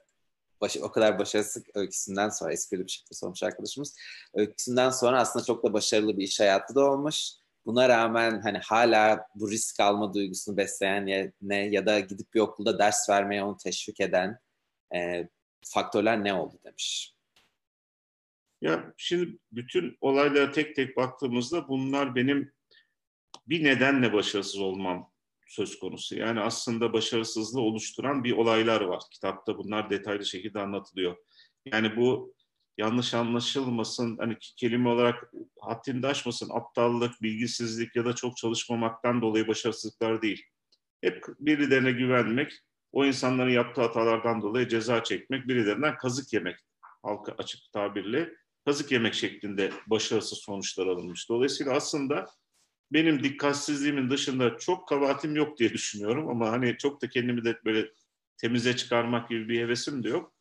[0.62, 3.95] baş, o kadar başarısız öyküsünden sonra esprili bir şekilde sormuş arkadaşımız.
[4.34, 7.32] Öyküsünden sonra aslında çok da başarılı bir iş hayatı da olmuş.
[7.66, 12.80] Buna rağmen hani hala bu risk alma duygusunu besleyen ne ya da gidip bir okulda
[12.80, 14.39] ders vermeye onu teşvik eden
[14.95, 15.30] e,
[15.66, 17.18] faktörler ne oldu demiş.
[18.62, 22.51] Ya şimdi bütün olaylara tek tek baktığımızda bunlar benim
[23.47, 25.12] bir nedenle başarısız olmam
[25.47, 26.16] söz konusu.
[26.16, 29.03] Yani aslında başarısızlığı oluşturan bir olaylar var.
[29.12, 31.18] Kitapta bunlar detaylı şekilde anlatılıyor.
[31.66, 32.34] Yani bu
[32.78, 35.32] yanlış anlaşılmasın, hani kelime olarak
[35.62, 40.43] haddini aşmasın, aptallık, bilgisizlik ya da çok çalışmamaktan dolayı başarısızlıklar değil.
[41.01, 42.53] Hep birilerine güvenmek,
[42.91, 46.55] o insanların yaptığı hatalardan dolayı ceza çekmek, birilerinden kazık yemek
[47.03, 48.34] halka açık tabirle
[48.70, 51.30] kazık yemek şeklinde başarısız sonuçlar alınmış.
[51.30, 52.28] Dolayısıyla aslında
[52.91, 57.89] benim dikkatsizliğimin dışında çok kabahatim yok diye düşünüyorum ama hani çok da kendimi de böyle
[58.38, 60.34] temize çıkarmak gibi bir hevesim de yok.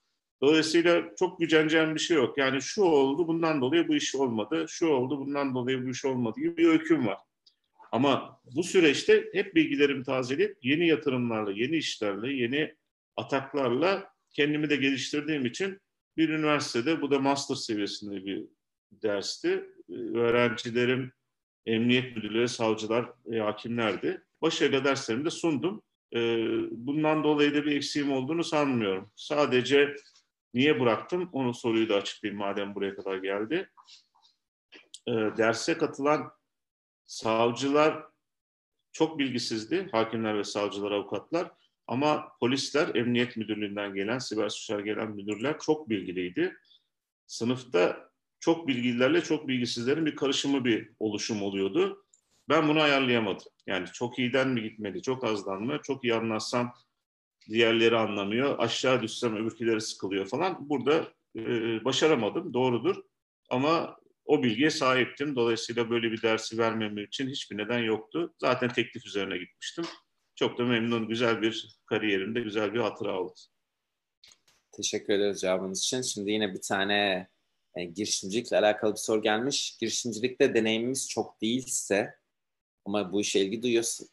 [0.42, 2.38] Dolayısıyla çok güceneceğim bir şey yok.
[2.38, 6.40] Yani şu oldu bundan dolayı bu iş olmadı, şu oldu bundan dolayı bu iş olmadı
[6.40, 7.18] gibi bir öyküm var.
[7.92, 12.74] Ama bu süreçte hep bilgilerimi tazeleyip yeni yatırımlarla, yeni işlerle, yeni
[13.16, 15.80] ataklarla kendimi de geliştirdiğim için
[16.18, 18.44] bir üniversitede, bu da master seviyesinde bir
[18.92, 19.64] dersti.
[20.14, 21.12] Öğrencilerim
[21.66, 24.22] emniyet müdürleri, savcılar ve hakimlerdi.
[24.42, 25.82] Başarıyla derslerimi de sundum.
[26.70, 29.10] Bundan dolayı da bir eksiğim olduğunu sanmıyorum.
[29.16, 29.94] Sadece
[30.54, 31.30] Niye bıraktım?
[31.32, 33.70] Onun soruyu da açıklayayım madem buraya kadar geldi.
[35.06, 36.32] E, derse katılan
[37.06, 38.04] savcılar
[38.92, 39.88] çok bilgisizdi.
[39.92, 41.50] Hakimler ve savcılar, avukatlar.
[41.88, 46.56] Ama polisler, emniyet müdürlüğünden gelen, siber suçlar gelen müdürler çok bilgiliydi.
[47.26, 48.10] Sınıfta
[48.40, 52.04] çok bilgililerle çok bilgisizlerin bir karışımı bir oluşum oluyordu.
[52.48, 53.46] Ben bunu ayarlayamadım.
[53.66, 55.80] Yani çok iyiden mi gitmedi, çok azdan mı?
[55.82, 56.74] Çok iyi anlatsam
[57.48, 58.58] diğerleri anlamıyor.
[58.58, 60.68] Aşağı düşsem öbürkileri sıkılıyor falan.
[60.68, 61.44] Burada e,
[61.84, 62.96] başaramadım, doğrudur.
[63.50, 65.36] Ama o bilgiye sahiptim.
[65.36, 68.34] Dolayısıyla böyle bir dersi vermem için hiçbir neden yoktu.
[68.38, 69.84] Zaten teklif üzerine gitmiştim.
[70.38, 73.34] Çok da memnun, güzel bir kariyerimde güzel bir hatıra oldu.
[74.72, 76.02] Teşekkür ederiz cevabınız için.
[76.02, 77.28] Şimdi yine bir tane
[77.74, 79.76] e, girişimcilikle alakalı bir soru gelmiş.
[79.80, 82.14] Girişimcilikte deneyimimiz çok değilse
[82.84, 84.04] ama bu işe ilgi duyuyorsa,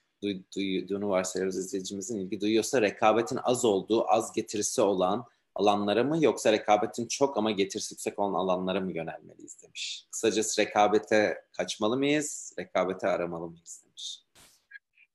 [0.56, 7.08] duyduğunu varsayıyoruz izleyicimizin ilgi duyuyorsa rekabetin az olduğu, az getirisi olan alanlara mı yoksa rekabetin
[7.08, 10.08] çok ama getirisi yüksek olan alanlara mı yönelmeliyiz demiş.
[10.12, 13.85] Kısacası rekabete kaçmalı mıyız, rekabete aramalı mıyız.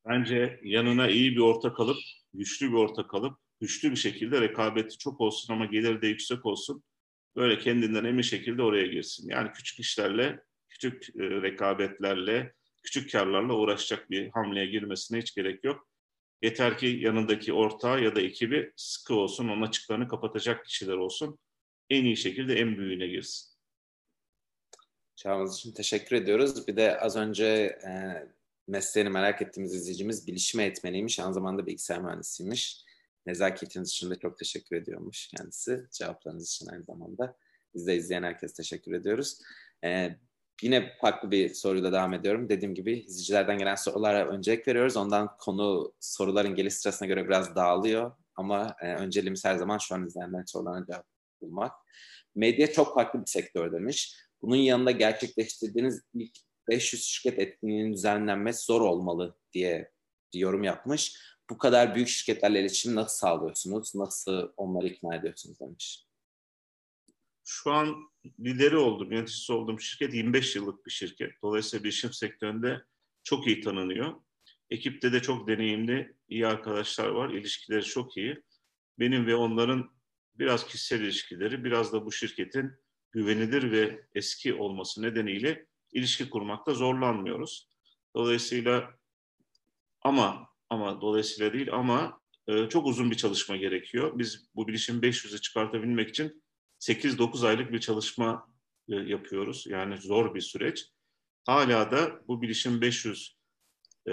[0.09, 1.97] Bence yanına iyi bir orta kalıp,
[2.35, 6.83] güçlü bir orta kalıp, güçlü bir şekilde rekabeti çok olsun ama geliri de yüksek olsun.
[7.37, 9.29] Böyle kendinden emin şekilde oraya girsin.
[9.29, 15.89] Yani küçük işlerle, küçük e, rekabetlerle, küçük karlarla uğraşacak bir hamleye girmesine hiç gerek yok.
[16.43, 21.39] Yeter ki yanındaki ortağı ya da ekibi sıkı olsun, onun açıklarını kapatacak kişiler olsun.
[21.91, 23.51] En iyi şekilde en büyüğüne girsin.
[25.17, 26.69] Çağımız için teşekkür ediyoruz.
[26.69, 27.45] Bir de az önce
[27.87, 27.91] e,
[28.71, 31.21] mesleğini merak ettiğimiz izleyicimiz bilişim eğitmeniymiş.
[31.21, 32.85] Aynı zamanda bilgisayar mühendisiymiş.
[33.27, 35.87] Nezaketiniz için de çok teşekkür ediyormuş kendisi.
[35.93, 37.37] Cevaplarınız için aynı zamanda.
[37.75, 39.39] Biz de izleyen herkese teşekkür ediyoruz.
[39.85, 40.17] E,
[40.63, 42.49] Yine farklı bir soruyla devam ediyorum.
[42.49, 44.97] Dediğim gibi izleyicilerden gelen sorulara öncelik veriyoruz.
[44.97, 48.13] Ondan konu soruların geliş sırasına göre biraz dağılıyor.
[48.37, 51.07] Ama e, önceliğimiz her zaman şu an izleyenlerin sorularına cevap
[51.41, 51.73] bulmak.
[52.35, 54.17] Medya çok farklı bir sektör demiş.
[54.43, 56.39] Bunun yanında gerçekleştirdiğiniz ilk
[56.71, 59.93] 500 şirket etkinliğinin düzenlenmesi zor olmalı diye
[60.35, 61.17] bir yorum yapmış.
[61.51, 63.95] Bu kadar büyük şirketlerle iletişim nasıl sağlıyorsunuz?
[63.95, 66.07] Nasıl onları ikna ediyorsunuz demiş.
[67.45, 68.11] Şu an
[68.41, 71.33] lideri oldum, yöneticisi olduğum şirket 25 yıllık bir şirket.
[71.43, 72.83] Dolayısıyla bilişim sektöründe
[73.23, 74.15] çok iyi tanınıyor.
[74.71, 77.31] Ekipte de çok deneyimli, iyi arkadaşlar var.
[77.31, 78.43] İlişkileri çok iyi.
[78.99, 79.91] Benim ve onların
[80.35, 82.73] biraz kişisel ilişkileri, biraz da bu şirketin
[83.13, 87.69] güvenilir ve eski olması nedeniyle ilişki kurmakta zorlanmıyoruz.
[88.17, 88.91] Dolayısıyla
[90.03, 94.19] ama ama dolayısıyla değil ama e, çok uzun bir çalışma gerekiyor.
[94.19, 96.43] Biz bu bilişim 500'ü çıkartabilmek için
[96.81, 98.49] 8-9 aylık bir çalışma
[98.89, 99.67] e, yapıyoruz.
[99.69, 100.87] Yani zor bir süreç.
[101.47, 103.37] Hala da bu bilişim 500
[104.09, 104.13] e,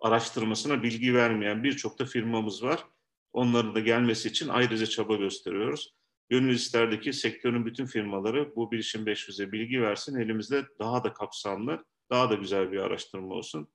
[0.00, 2.84] araştırmasına bilgi vermeyen birçok da firmamız var.
[3.32, 5.94] Onların da gelmesi için ayrıca çaba gösteriyoruz.
[6.32, 10.16] Gönül isterdi sektörün bütün firmaları bu bilişim 500'e bilgi versin.
[10.16, 13.68] Elimizde daha da kapsamlı, daha da güzel bir araştırma olsun.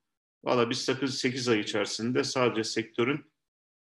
[0.44, 3.32] Valla biz 8, 8 ay içerisinde sadece sektörün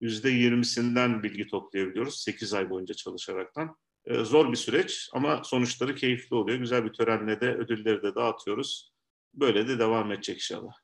[0.03, 3.77] %20'sinden bilgi toplayabiliyoruz 8 ay boyunca çalışaraktan.
[4.05, 6.59] Ee, zor bir süreç ama sonuçları keyifli oluyor.
[6.59, 8.93] Güzel bir törenle de ödülleri de dağıtıyoruz.
[9.35, 10.75] Böyle de devam edecek inşallah.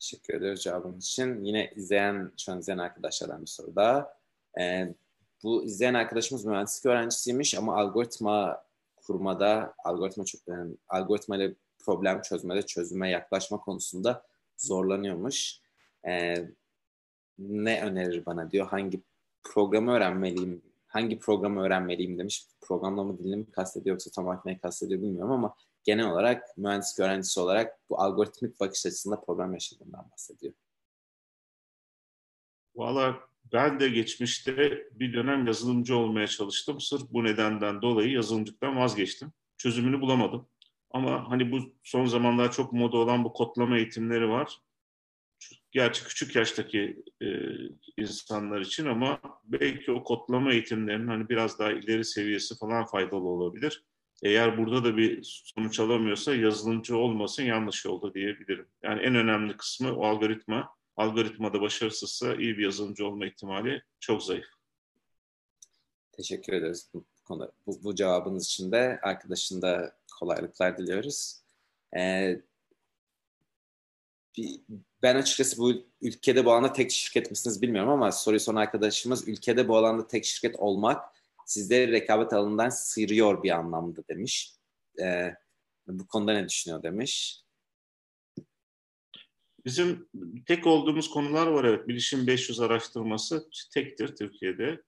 [0.00, 1.44] Teşekkür ederiz cevabınız için.
[1.44, 4.08] Yine izleyen, şu an izleyen arkadaşlardan bir soru daha.
[4.60, 4.94] Ee,
[5.44, 8.64] bu izleyen arkadaşımız mühendislik öğrencisiymiş ama algoritma
[8.96, 14.26] kurmada, algoritma yani algoritma ile problem çözmede, çözüme yaklaşma konusunda
[14.56, 15.60] zorlanıyormuş.
[16.06, 16.34] Ee,
[17.38, 18.66] ne önerir bana diyor.
[18.66, 19.02] Hangi
[19.42, 20.62] programı öğrenmeliyim?
[20.86, 22.46] Hangi programı öğrenmeliyim demiş.
[22.60, 27.40] Programlama dilini mi kastediyor yoksa tam olarak neyi kastediyor bilmiyorum ama genel olarak mühendislik öğrencisi
[27.40, 30.52] olarak bu algoritmik bakış açısında problem yaşadığından bahsediyor.
[32.74, 36.80] Valla ben de geçmişte bir dönem yazılımcı olmaya çalıştım.
[36.80, 39.32] Sırf bu nedenden dolayı yazılımcılıktan vazgeçtim.
[39.58, 40.48] Çözümünü bulamadım.
[40.90, 44.58] Ama hani bu son zamanlarda çok moda olan bu kodlama eğitimleri var.
[45.72, 47.26] Gerçi küçük yaştaki e,
[47.96, 53.84] insanlar için ama belki o kodlama eğitimlerinin hani biraz daha ileri seviyesi falan faydalı olabilir.
[54.22, 58.66] Eğer burada da bir sonuç alamıyorsa yazılımcı olmasın yanlış yolda diyebilirim.
[58.82, 60.68] Yani en önemli kısmı o algoritma.
[60.96, 64.46] Algoritmada başarısızsa iyi bir yazılımcı olma ihtimali çok zayıf.
[66.12, 71.40] Teşekkür ederiz bu, konu, bu, bu cevabınız için de arkadaşın da kolaylıklar diliyoruz.
[71.96, 72.40] Ee,
[75.02, 79.68] ben açıkçası bu ülkede bu alanda tek şirket misiniz bilmiyorum ama soruyu son arkadaşımız ülkede
[79.68, 81.04] bu alanda tek şirket olmak
[81.46, 84.54] sizleri rekabet alanından sıyırıyor bir anlamda demiş.
[85.02, 85.34] Ee,
[85.86, 87.43] bu konuda ne düşünüyor demiş.
[89.64, 90.08] Bizim
[90.46, 91.88] tek olduğumuz konular var evet.
[91.88, 94.82] Bilişim 500 araştırması tektir Türkiye'de.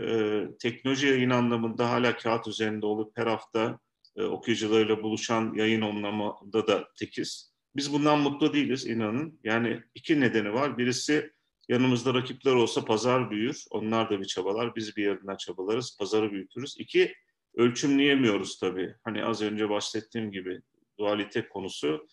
[0.00, 3.78] Ee, teknoloji yayın anlamında hala kağıt üzerinde olup her hafta
[4.16, 7.52] e, okuyucularıyla buluşan yayın anlamında da tekiz.
[7.76, 9.40] Biz bundan mutlu değiliz inanın.
[9.44, 10.78] Yani iki nedeni var.
[10.78, 11.32] Birisi
[11.68, 13.64] yanımızda rakipler olsa pazar büyür.
[13.70, 14.76] Onlar da bir çabalar.
[14.76, 15.96] Biz bir yerden çabalarız.
[15.98, 16.76] Pazarı büyütürüz.
[16.78, 17.14] İki,
[17.54, 18.94] ölçümleyemiyoruz tabii.
[19.04, 20.60] Hani az önce bahsettiğim gibi
[20.98, 22.06] dualite konusu.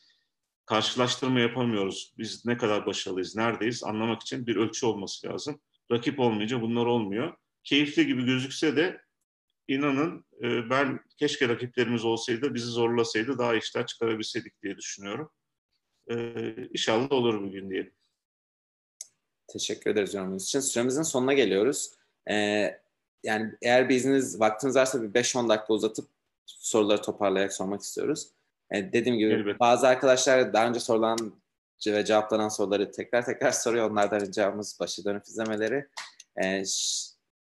[0.66, 2.13] Karşılaştırma yapamıyoruz.
[2.18, 5.61] Biz ne kadar başarılıyız, neredeyiz anlamak için bir ölçü olması lazım.
[5.91, 7.34] Rakip olmayınca bunlar olmuyor.
[7.63, 9.01] Keyifli gibi gözükse de
[9.68, 15.32] inanın e, ben keşke rakiplerimiz olsaydı, bizi zorlasaydı daha işler çıkarabilseydik diye düşünüyorum.
[16.11, 17.93] Ee, inşallah olur bugün diyelim.
[19.47, 20.59] Teşekkür ederiz yorumunuz için.
[20.59, 21.91] Süremizin sonuna geliyoruz.
[22.30, 22.80] Ee,
[23.24, 24.05] yani eğer bir
[24.39, 26.07] vaktiniz varsa bir 5-10 dakika uzatıp
[26.45, 28.28] soruları toparlayarak sormak istiyoruz.
[28.72, 29.59] Ee, dediğim gibi Elbette.
[29.59, 31.41] bazı arkadaşlar daha önce sorulan
[31.88, 33.91] ve cevaplanan soruları tekrar tekrar soruyor.
[33.91, 35.88] Onlardan ricamız başı dönüp izlemeleri.
[36.43, 36.63] Ee,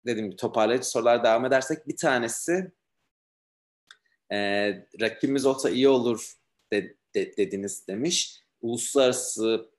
[0.07, 2.73] dediğim gibi toparlayıcı sorular devam edersek bir tanesi
[4.33, 4.39] e,
[5.01, 6.35] rakibimiz olsa iyi olur
[6.73, 8.43] de, de, dediniz demiş.
[8.61, 9.71] Uluslararası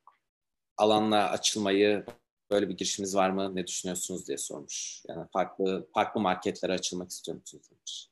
[0.77, 2.05] alanla açılmayı
[2.51, 3.55] böyle bir girişimiz var mı?
[3.55, 5.03] Ne düşünüyorsunuz diye sormuş.
[5.07, 8.08] Yani farklı farklı marketlere açılmak istiyor musunuz demiş.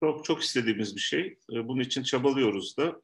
[0.00, 1.38] Çok çok istediğimiz bir şey.
[1.52, 3.00] Ee, bunun için çabalıyoruz da.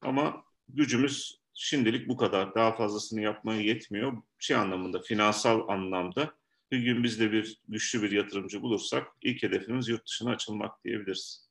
[0.00, 2.54] Ama gücümüz şimdilik bu kadar.
[2.54, 4.12] Daha fazlasını yapmaya yetmiyor.
[4.38, 6.34] Şey anlamında, finansal anlamda.
[6.72, 11.48] Bir gün biz de bir güçlü bir yatırımcı bulursak ilk hedefimiz yurt dışına açılmak diyebiliriz.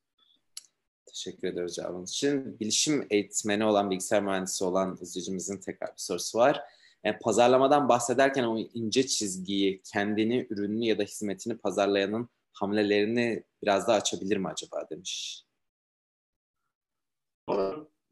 [1.05, 2.59] Teşekkür ederiz cevabınız için.
[2.59, 6.61] Bilişim eğitmeni olan, bilgisayar mühendisi olan izleyicimizin tekrar bir sorusu var.
[7.03, 12.29] Yani e, pazarlamadan bahsederken o ince çizgiyi, kendini, ürününü ya da hizmetini pazarlayanın
[12.59, 15.43] hamlelerini biraz daha açabilir mi acaba demiş.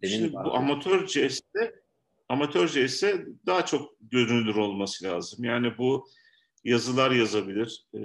[0.04, 1.84] Şimdi bu amatörce ise
[2.30, 5.44] amatörce ise daha çok görünür olması lazım.
[5.44, 6.08] Yani bu
[6.64, 8.00] yazılar yazabilir, e,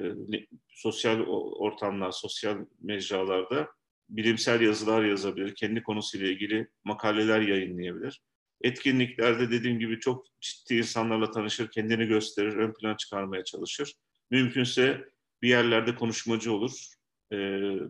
[0.68, 1.20] sosyal
[1.59, 3.68] ortamlar, sosyal mecralarda
[4.09, 8.22] bilimsel yazılar yazabilir, kendi konusuyla ilgili makaleler yayınlayabilir.
[8.61, 13.95] Etkinliklerde dediğim gibi çok ciddi insanlarla tanışır, kendini gösterir, ön plana çıkarmaya çalışır.
[14.30, 15.05] Mümkünse
[15.43, 16.86] bir yerlerde konuşmacı olur,
[17.32, 17.36] e,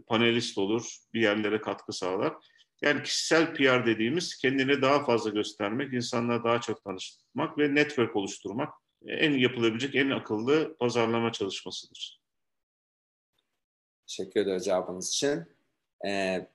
[0.06, 2.34] panelist olur, bir yerlere katkı sağlar.
[2.82, 8.74] Yani kişisel PR dediğimiz kendini daha fazla göstermek, insanlara daha çok tanıştırmak ve network oluşturmak
[9.06, 12.20] en yapılabilecek en akıllı pazarlama çalışmasıdır.
[14.06, 15.44] Teşekkür ederim cevabınız için.
[16.06, 16.48] Ee,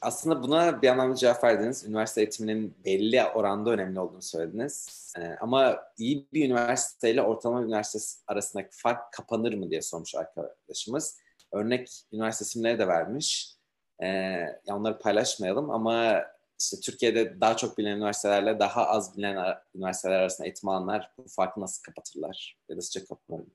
[0.00, 1.84] aslında buna bir anlamda cevap verdiniz.
[1.84, 4.88] Üniversite eğitiminin belli oranda önemli olduğunu söylediniz.
[5.18, 11.20] Ee, ama iyi bir üniversiteyle ortalama bir üniversite arasındaki fark kapanır mı diye sormuş arkadaşımız.
[11.52, 13.54] Örnek üniversite isimleri de vermiş.
[14.02, 16.24] Ee, onları paylaşmayalım ama
[16.60, 21.60] işte Türkiye'de daha çok bilinen üniversitelerle daha az bilinen üniversiteler arasında eğitim alanlar bu farkı
[21.60, 22.58] nasıl kapatırlar?
[22.68, 23.50] Ya da kapanır mı?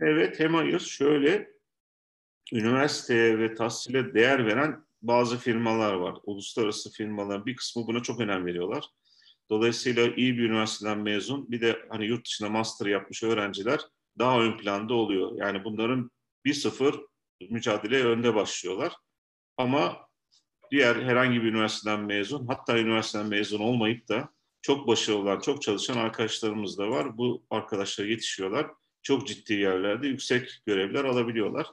[0.00, 0.80] Evet hem hayır.
[0.80, 1.55] Şöyle
[2.52, 6.18] üniversiteye ve tahsile değer veren bazı firmalar var.
[6.24, 8.84] Uluslararası firmalar bir kısmı buna çok önem veriyorlar.
[9.50, 13.80] Dolayısıyla iyi bir üniversiteden mezun bir de hani yurt dışında master yapmış öğrenciler
[14.18, 15.32] daha ön planda oluyor.
[15.36, 16.10] Yani bunların
[16.44, 17.00] bir sıfır
[17.50, 18.92] mücadeleye önde başlıyorlar.
[19.56, 19.96] Ama
[20.70, 24.28] diğer herhangi bir üniversiteden mezun hatta üniversiteden mezun olmayıp da
[24.62, 27.18] çok başarılı olan, çok çalışan arkadaşlarımız da var.
[27.18, 28.66] Bu arkadaşlar yetişiyorlar.
[29.02, 31.66] Çok ciddi yerlerde yüksek görevler alabiliyorlar.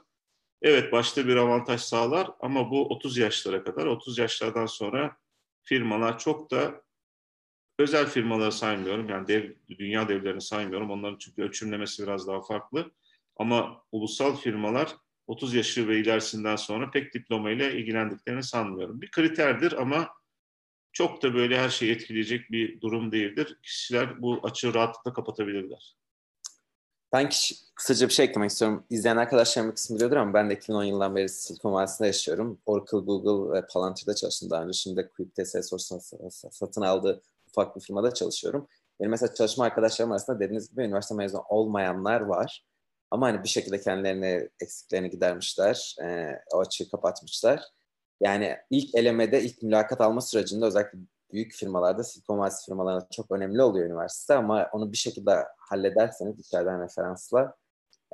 [0.64, 5.16] Evet başta bir avantaj sağlar ama bu 30 yaşlara kadar, 30 yaşlardan sonra
[5.62, 6.82] firmalar çok da
[7.78, 9.08] özel firmaları saymıyorum.
[9.08, 10.90] Yani dev, dünya devlerini saymıyorum.
[10.90, 12.90] Onların çünkü ölçümlemesi biraz daha farklı.
[13.36, 14.96] Ama ulusal firmalar
[15.26, 19.00] 30 yaşı ve ilerisinden sonra pek diplomayla ilgilendiklerini sanmıyorum.
[19.00, 20.08] Bir kriterdir ama
[20.92, 23.58] çok da böyle her şeyi etkileyecek bir durum değildir.
[23.62, 26.03] Kişiler bu açığı rahatlıkla kapatabilirler.
[27.14, 28.84] Ben kişi, kısaca bir şey eklemek istiyorum.
[28.90, 32.58] İzleyen arkadaşlarım bir kısmı biliyordur ama ben de 2010 yılından beri Silikon Vadisi'nde yaşıyorum.
[32.66, 34.72] Oracle, Google ve Palantir'de çalıştım daha önce.
[34.72, 35.84] Şimdi de Quip'te Salesforce
[36.50, 38.68] satın aldığı ufak bir firmada çalışıyorum.
[39.00, 42.64] Benim mesela çalışma arkadaşlarım arasında dediğiniz gibi üniversite mezunu olmayanlar var.
[43.10, 45.96] Ama hani bir şekilde kendilerini eksiklerini gidermişler.
[46.02, 47.62] E, o açığı kapatmışlar.
[48.20, 50.98] Yani ilk elemede, ilk mülakat alma sürecinde özellikle
[51.34, 56.82] büyük firmalarda, Silikon Vadisi firmalarında çok önemli oluyor üniversite ama onu bir şekilde hallederseniz içeriden
[56.82, 57.56] referansla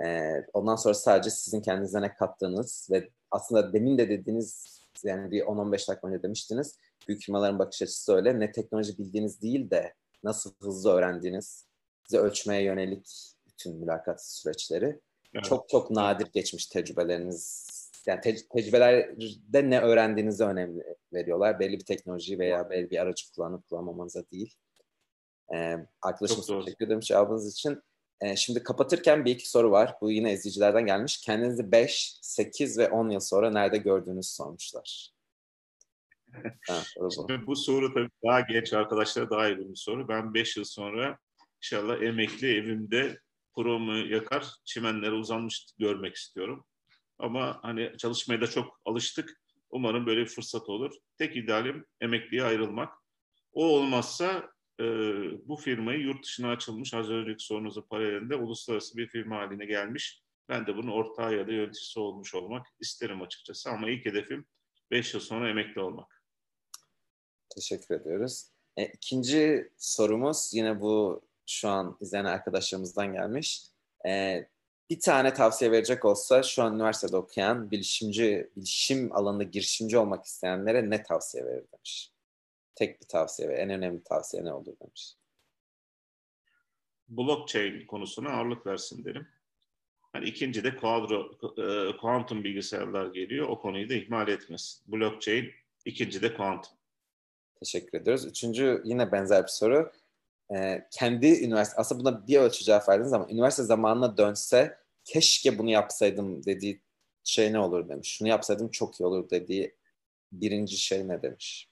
[0.04, 5.42] e, ondan sonra sadece sizin kendinize ne kattığınız ve aslında demin de dediğiniz yani bir
[5.42, 6.76] 10-15 dakika önce demiştiniz
[7.08, 9.94] büyük firmaların bakış açısı öyle ne teknoloji bildiğiniz değil de
[10.24, 11.66] nasıl hızlı öğrendiğiniz
[12.04, 15.00] size ölçmeye yönelik bütün mülakat süreçleri.
[15.34, 15.44] Evet.
[15.44, 17.66] Çok çok nadir geçmiş tecrübeleriniz.
[18.06, 21.60] Yani te- tecrübelerde ne öğrendiğinizi önemli veriyorlar.
[21.60, 24.54] Belli bir teknoloji veya belli bir aracı kullanıp kullanmamanıza değil.
[25.54, 27.82] Ee, arkadaşım teşekkür ederim cevabınız için.
[28.20, 29.96] Ee, şimdi kapatırken bir iki soru var.
[30.00, 31.20] Bu yine izleyicilerden gelmiş.
[31.20, 35.10] Kendinizi 5, 8 ve 10 yıl sonra nerede gördüğünüzü sormuşlar.
[36.68, 37.46] ha, bu.
[37.46, 40.08] bu soru tabii daha genç arkadaşlara daha iyi bir soru.
[40.08, 41.18] Ben 5 yıl sonra
[41.62, 43.18] inşallah emekli evimde
[43.52, 46.64] kurumu yakar, çimenlere uzanmış görmek istiyorum.
[47.20, 49.40] Ama hani çalışmaya da çok alıştık.
[49.70, 50.94] Umarım böyle bir fırsat olur.
[51.18, 52.94] Tek idealim emekliye ayrılmak.
[53.52, 54.50] O olmazsa
[54.80, 54.84] e,
[55.48, 60.22] bu firmayı yurt dışına açılmış, az önceki sorunuzun paralelinde uluslararası bir firma haline gelmiş.
[60.48, 63.70] Ben de bunun ortağı ya da yöneticisi olmuş olmak isterim açıkçası.
[63.70, 64.46] Ama ilk hedefim
[64.90, 66.24] 5 yıl sonra emekli olmak.
[67.54, 68.50] Teşekkür ediyoruz.
[68.76, 73.66] E, ikinci sorumuz yine bu şu an izleyen arkadaşlarımızdan gelmiş.
[74.06, 74.48] Ee,
[74.90, 80.90] bir tane tavsiye verecek olsa şu an üniversitede okuyan bilişimci, bilişim alanında girişimci olmak isteyenlere
[80.90, 82.10] ne tavsiye verir demiş.
[82.74, 85.14] Tek bir tavsiye ve en önemli tavsiye ne olur demiş.
[87.08, 89.28] Blockchain konusuna ağırlık versin derim.
[90.12, 93.48] Hani ikinci de kuadro, e, kuantum bilgisayarlar geliyor.
[93.48, 94.82] O konuyu da ihmal etmesin.
[94.86, 95.50] Blockchain,
[95.84, 96.72] ikinci de kuantum.
[97.60, 98.24] Teşekkür ediyoruz.
[98.24, 99.92] Üçüncü yine benzer bir soru
[100.54, 104.79] e, kendi üniversite aslında buna bir ölçü cevap verdiniz ama üniversite zamanına dönse
[105.12, 106.82] keşke bunu yapsaydım dediği
[107.24, 108.08] şey ne olur demiş.
[108.08, 109.76] Şunu yapsaydım çok iyi olur dediği
[110.32, 111.70] birinci şey ne demiş?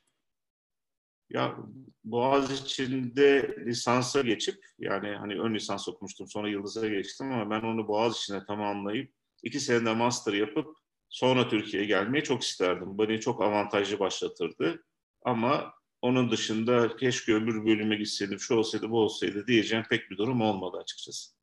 [1.30, 1.56] Ya
[2.04, 8.44] Boğaziçi'nde lisansa geçip yani hani ön lisans okumuştum sonra Yıldız'a geçtim ama ben onu Boğaziçi'ne
[8.44, 9.12] tamamlayıp
[9.42, 10.76] iki senede master yapıp
[11.08, 12.98] sonra Türkiye'ye gelmeyi çok isterdim.
[12.98, 14.84] Beni çok avantajlı başlatırdı.
[15.22, 20.40] Ama onun dışında keşke öbür bölüme gitseydim, şu olsaydı, bu olsaydı diyeceğim pek bir durum
[20.40, 21.37] olmadı açıkçası.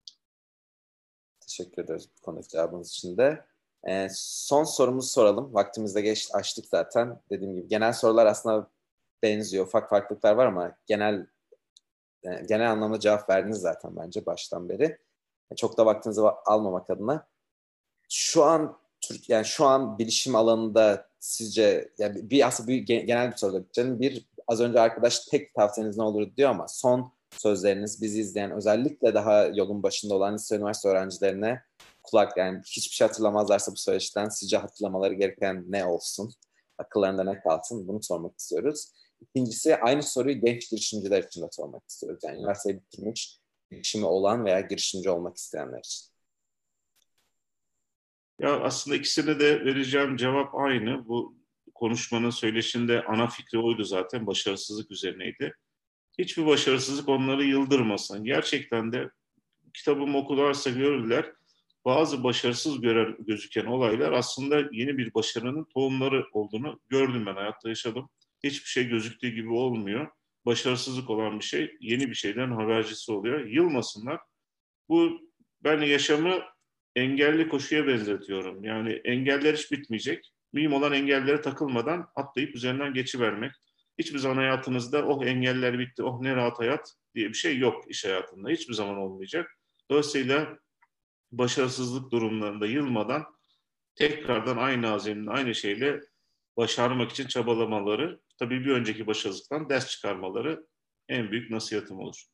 [1.48, 3.46] Teşekkür ederiz bu konudaki cevabınız için de.
[3.88, 5.54] Ee, son sorumuzu soralım.
[5.54, 7.22] Vaktimizde geç açtık zaten.
[7.30, 8.68] Dediğim gibi genel sorular aslında
[9.24, 9.66] benziyor.
[9.66, 11.28] Ufak farklılıklar var ama genel
[12.24, 14.98] e, genel anlamda cevap verdiniz zaten bence baştan beri.
[15.56, 17.28] Çok da vaktinizi almamak adına.
[18.10, 23.38] Şu an Türk yani şu an bilişim alanında sizce yani bir aslında bir genel bir
[23.38, 28.20] soru canım bir az önce arkadaş tek tavsiyeniz ne olur diyor ama son sözleriniz bizi
[28.22, 31.62] izleyen özellikle daha yolun başında olan lise üniversite öğrencilerine
[32.04, 36.34] kulak yani hiçbir şey hatırlamazlarsa bu süreçten sizce hatırlamaları gereken ne olsun?
[36.78, 37.88] Akıllarında ne kalsın?
[37.88, 38.92] Bunu sormak istiyoruz.
[39.22, 42.20] İkincisi aynı soruyu genç girişimciler için de sormak istiyoruz.
[42.24, 43.40] Yani üniversiteyi bitirmiş,
[43.72, 46.06] girişimi olan veya girişimci olmak isteyenler için.
[48.40, 51.08] Ya aslında ikisine de vereceğim cevap aynı.
[51.08, 51.36] Bu
[51.74, 54.28] konuşmanın söyleşinde ana fikri oydu zaten.
[54.28, 55.54] Başarısızlık üzerineydi.
[56.20, 58.24] Hiçbir başarısızlık onları yıldırmasın.
[58.24, 59.10] Gerçekten de
[59.74, 61.32] kitabımı okularsa görürler.
[61.86, 68.10] Bazı başarısız gören, gözüken olaylar aslında yeni bir başarının tohumları olduğunu gördüm ben hayatta yaşadım.
[68.44, 70.08] Hiçbir şey gözüktüğü gibi olmuyor.
[70.46, 73.46] Başarısızlık olan bir şey yeni bir şeyden habercisi oluyor.
[73.46, 74.20] Yılmasınlar.
[74.90, 75.22] Bu
[75.64, 76.42] ben yaşamı
[76.96, 78.64] engelli koşuya benzetiyorum.
[78.64, 80.32] Yani engeller hiç bitmeyecek.
[80.54, 83.52] Mühim olan engellere takılmadan atlayıp üzerinden geçivermek.
[84.00, 88.06] Hiçbir zaman hayatınızda oh engeller bitti, oh ne rahat hayat diye bir şey yok iş
[88.06, 88.50] hayatında.
[88.50, 89.52] Hiçbir zaman olmayacak.
[89.92, 90.58] Dolayısıyla
[91.32, 93.26] başarısızlık durumlarında yılmadan
[93.96, 96.00] tekrardan aynı azimle, aynı şeyle
[96.58, 100.68] başarmak için çabalamaları, tabii bir önceki başarısızlıktan ders çıkarmaları
[101.10, 102.26] en büyük nasihatim olur.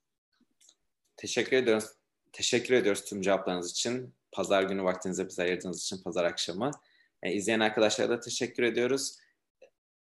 [1.18, 1.86] Teşekkür ediyoruz.
[2.34, 4.16] Teşekkür ediyoruz tüm cevaplarınız için.
[4.32, 6.72] Pazar günü vaktinize bize ayırdığınız için pazar akşamı.
[7.24, 9.18] E, izleyen arkadaşlara da teşekkür ediyoruz.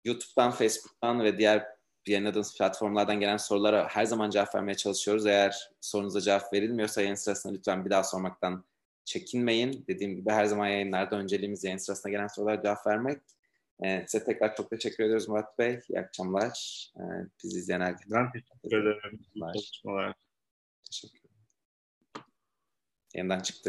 [0.04, 1.66] YouTube'dan, Facebook'tan ve diğer
[2.06, 5.26] yayınladığımız platformlardan gelen sorulara her zaman cevap vermeye çalışıyoruz.
[5.26, 8.64] Eğer sorunuza cevap verilmiyorsa yayın sırasında lütfen bir daha sormaktan
[9.04, 9.84] çekinmeyin.
[9.88, 13.22] Dediğim gibi her zaman yayınlarda önceliğimiz yayın sırasında gelen sorulara cevap vermek.
[13.84, 15.80] Ee, size tekrar çok teşekkür ediyoruz Murat Bey.
[15.88, 16.86] İyi akşamlar.
[16.96, 17.02] Ee,
[17.44, 18.14] bizi izleyen herkese.
[18.14, 19.20] Ben teşekkür ederim.
[20.90, 21.34] Teşekkür ederim.
[23.14, 23.58] Yeniden çıktı.